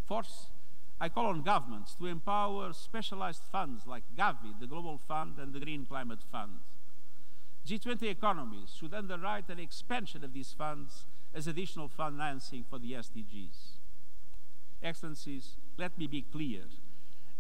Fourth, 0.05 0.51
I 1.01 1.09
call 1.09 1.25
on 1.25 1.41
governments 1.41 1.95
to 1.95 2.05
empower 2.05 2.71
specialized 2.71 3.41
funds 3.51 3.87
like 3.87 4.03
Gavi, 4.15 4.59
the 4.59 4.67
Global 4.67 4.99
Fund, 5.07 5.39
and 5.39 5.53
the 5.53 5.59
Green 5.59 5.85
Climate 5.85 6.21
Fund. 6.31 6.59
G20 7.67 8.03
economies 8.03 8.75
should 8.79 8.93
underwrite 8.93 9.49
an 9.49 9.59
expansion 9.59 10.23
of 10.23 10.33
these 10.33 10.53
funds 10.53 11.07
as 11.35 11.47
additional 11.47 11.89
financing 11.89 12.63
for 12.67 12.79
the 12.79 12.93
SDGs. 12.93 13.79
Excellencies, 14.81 15.57
let 15.77 15.97
me 15.97 16.07
be 16.07 16.21
clear. 16.21 16.61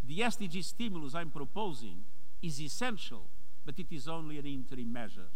The 0.05 0.19
SDG 0.19 0.63
stimulus 0.63 1.15
I'm 1.15 1.31
proposing 1.31 2.03
is 2.41 2.61
essential, 2.61 3.23
but 3.65 3.79
it 3.79 3.87
is 3.91 4.07
only 4.07 4.37
an 4.37 4.45
interim 4.45 4.91
measure. 4.91 5.29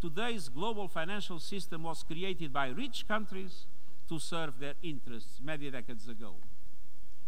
Today's 0.00 0.48
global 0.48 0.88
financial 0.88 1.40
system 1.40 1.82
was 1.82 2.04
created 2.04 2.52
by 2.52 2.68
rich 2.68 3.08
countries 3.08 3.66
to 4.08 4.18
serve 4.18 4.60
their 4.60 4.74
interests 4.82 5.40
many 5.42 5.70
decades 5.70 6.08
ago. 6.08 6.36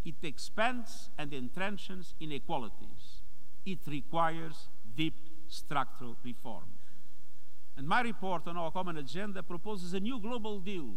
It 0.05 0.15
expands 0.23 1.11
and 1.19 1.33
entrenches 1.33 2.15
inequalities. 2.21 3.23
It 3.67 3.81
requires 3.87 4.69
deep 4.97 5.15
structural 5.49 6.17
reform. 6.25 6.65
And 7.79 7.87
my 7.87 8.01
report 8.01 8.49
on 8.49 8.57
our 8.57 8.73
common 8.73 8.97
agenda 8.97 9.41
proposes 9.41 9.95
a 9.95 10.01
new 10.01 10.19
global 10.19 10.59
deal 10.59 10.95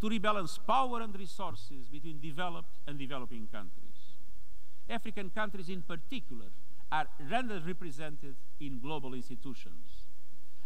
to 0.00 0.08
rebalance 0.08 0.58
power 0.66 1.02
and 1.02 1.14
resources 1.16 1.88
between 1.90 2.20
developed 2.20 2.78
and 2.86 2.98
developing 2.98 3.46
countries. 3.52 4.16
African 4.88 5.28
countries 5.28 5.68
in 5.68 5.82
particular 5.82 6.46
are 6.90 7.06
underrepresented 7.30 8.34
in 8.60 8.80
global 8.80 9.12
institutions. 9.12 10.06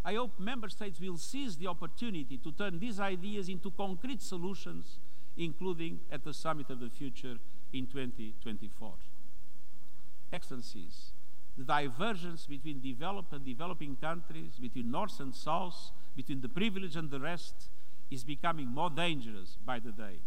I 0.05 0.15
hope 0.15 0.39
member 0.39 0.69
states 0.69 1.01
will 1.01 1.19
seize 1.19 1.57
the 1.57 1.67
opportunity 1.67 2.39
to 2.39 2.53
turn 2.53 2.79
these 2.79 3.01
ideas 3.01 3.49
into 3.49 3.73
concrete 3.73 4.23
solutions, 4.23 5.01
including 5.37 5.99
at 6.13 6.23
the 6.23 6.33
Summit 6.33 6.71
of 6.71 6.79
the 6.79 6.91
Future 6.91 7.39
in 7.73 7.89
2024. 7.89 8.95
Excellencies, 10.33 11.11
the 11.57 11.65
divergence 11.65 12.47
between 12.47 12.81
developed 12.81 13.33
and 13.33 13.45
developing 13.45 13.97
countries, 13.97 14.59
between 14.61 14.91
North 14.91 15.21
and 15.21 15.35
South, 15.35 15.91
between 16.15 16.41
the 16.41 16.49
privileged 16.49 16.97
and 16.97 17.11
the 17.11 17.21
rest, 17.21 17.71
is 18.11 18.25
becoming 18.25 18.69
more 18.69 18.91
dangerous 18.91 19.57
by 19.65 19.79
the 19.79 19.93
day. 19.93 20.19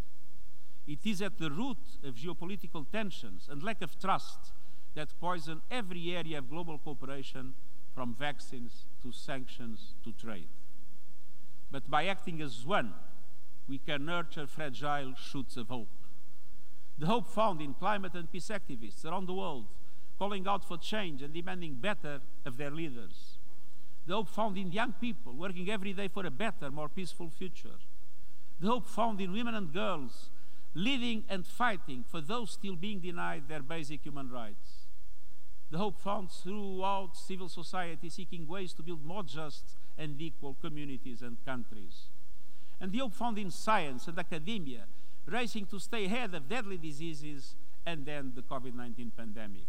It 0.88 1.06
is 1.06 1.22
at 1.22 1.38
the 1.38 1.52
root 1.52 1.78
of 2.04 2.16
geopolitical 2.16 2.90
tensions 2.92 3.48
and 3.50 3.62
lack 3.62 3.82
of 3.82 4.00
trust 4.00 4.54
that 4.96 5.14
poison 5.20 5.62
every 5.70 6.16
area 6.16 6.40
of 6.40 6.50
global 6.50 6.80
cooperation 6.80 7.54
from 7.94 8.16
vaccines 8.16 8.86
to 9.04 9.12
sanctions 9.12 9.94
to 10.04 10.12
trade. 10.12 10.48
But 11.72 11.90
by 11.90 12.08
acting 12.08 12.42
as 12.42 12.66
one, 12.66 12.94
we 13.68 13.78
can 13.78 14.06
nurture 14.06 14.48
fragile 14.48 15.14
shoots 15.16 15.58
of 15.58 15.68
hope. 15.68 15.90
The 16.98 17.06
hope 17.06 17.28
found 17.28 17.62
in 17.62 17.76
climate 17.76 18.16
and 18.16 18.32
peace 18.32 18.50
activists 18.50 19.06
around 19.06 19.28
the 19.28 19.34
world 19.34 19.68
calling 20.20 20.48
out 20.48 20.64
for 20.64 20.78
change 20.78 21.24
and 21.24 21.34
demanding 21.34 21.74
better 21.76 22.20
of 22.46 22.58
their 22.58 22.70
leaders. 22.70 23.40
The 24.06 24.14
hope 24.14 24.30
found 24.30 24.58
in 24.58 24.72
young 24.72 24.94
people 25.00 25.34
working 25.34 25.70
every 25.70 25.94
day 25.94 26.10
for 26.10 26.26
a 26.26 26.32
better, 26.32 26.70
more 26.70 26.90
peaceful 26.90 27.30
future. 27.30 27.80
The 28.60 28.68
hope 28.68 28.88
found 28.88 29.22
in 29.22 29.32
women 29.32 29.56
and 29.56 29.74
girls 29.74 30.30
leading 30.76 31.24
and 31.30 31.46
fighting 31.46 32.04
for 32.08 32.22
those 32.22 32.52
still 32.52 32.76
being 32.76 33.00
denied 33.00 33.44
their 33.48 33.62
basic 33.62 34.04
human 34.04 34.30
rights. 34.30 34.88
The 35.72 35.78
Hope 35.78 36.00
found 36.00 36.32
throughout 36.32 37.16
civil 37.16 37.48
society 37.48 38.10
seeking 38.10 38.48
ways 38.48 38.74
to 38.74 38.84
build 38.84 39.06
more 39.06 39.24
just 39.24 39.78
and 39.98 40.20
equal 40.20 40.56
communities 40.62 41.22
and 41.22 41.38
countries. 41.46 42.08
And 42.82 42.92
the 42.92 43.00
Hope 43.00 43.14
found 43.14 43.38
in 43.38 43.52
science 43.52 44.08
and 44.08 44.18
academia 44.18 44.86
racing 45.28 45.68
to 45.68 45.80
stay 45.80 46.06
ahead 46.06 46.34
of 46.34 46.50
deadly 46.50 46.78
diseases 46.78 47.56
and 47.86 48.06
then 48.06 48.34
the 48.36 48.42
COVID 48.42 48.74
19 48.74 49.12
pandemic. 49.16 49.68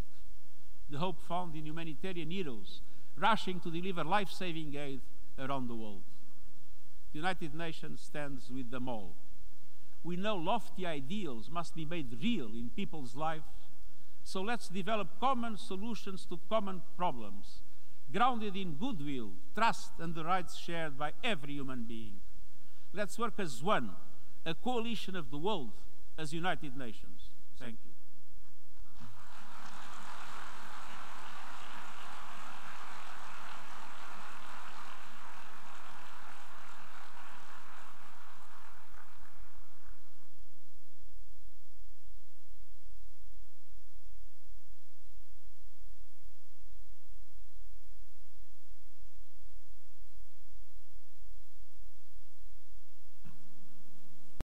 The 0.91 0.97
Hope 0.97 1.21
found 1.21 1.55
in 1.55 1.65
humanitarian 1.65 2.29
heroes 2.29 2.81
rushing 3.17 3.61
to 3.61 3.71
deliver 3.71 4.03
life 4.03 4.29
saving 4.29 4.75
aid 4.75 4.99
around 5.39 5.67
the 5.67 5.75
world. 5.75 6.03
The 7.13 7.19
United 7.19 7.55
Nations 7.55 8.01
stands 8.01 8.49
with 8.49 8.71
them 8.71 8.89
all. 8.89 9.15
We 10.03 10.17
know 10.17 10.35
lofty 10.35 10.85
ideals 10.85 11.49
must 11.49 11.75
be 11.75 11.85
made 11.85 12.17
real 12.21 12.47
in 12.47 12.71
people's 12.75 13.15
lives, 13.15 13.69
so 14.23 14.41
let's 14.41 14.67
develop 14.67 15.19
common 15.19 15.57
solutions 15.57 16.25
to 16.25 16.39
common 16.49 16.81
problems, 16.97 17.61
grounded 18.11 18.55
in 18.57 18.73
goodwill, 18.73 19.31
trust, 19.55 19.91
and 19.99 20.13
the 20.13 20.25
rights 20.25 20.57
shared 20.57 20.97
by 20.97 21.13
every 21.23 21.53
human 21.53 21.83
being. 21.83 22.19
Let's 22.93 23.17
work 23.17 23.35
as 23.37 23.63
one, 23.63 23.91
a 24.45 24.53
coalition 24.53 25.15
of 25.15 25.31
the 25.31 25.37
world, 25.37 25.71
as 26.17 26.33
United 26.33 26.75
Nations. 26.75 27.29
Thank 27.57 27.77
you. 27.85 27.90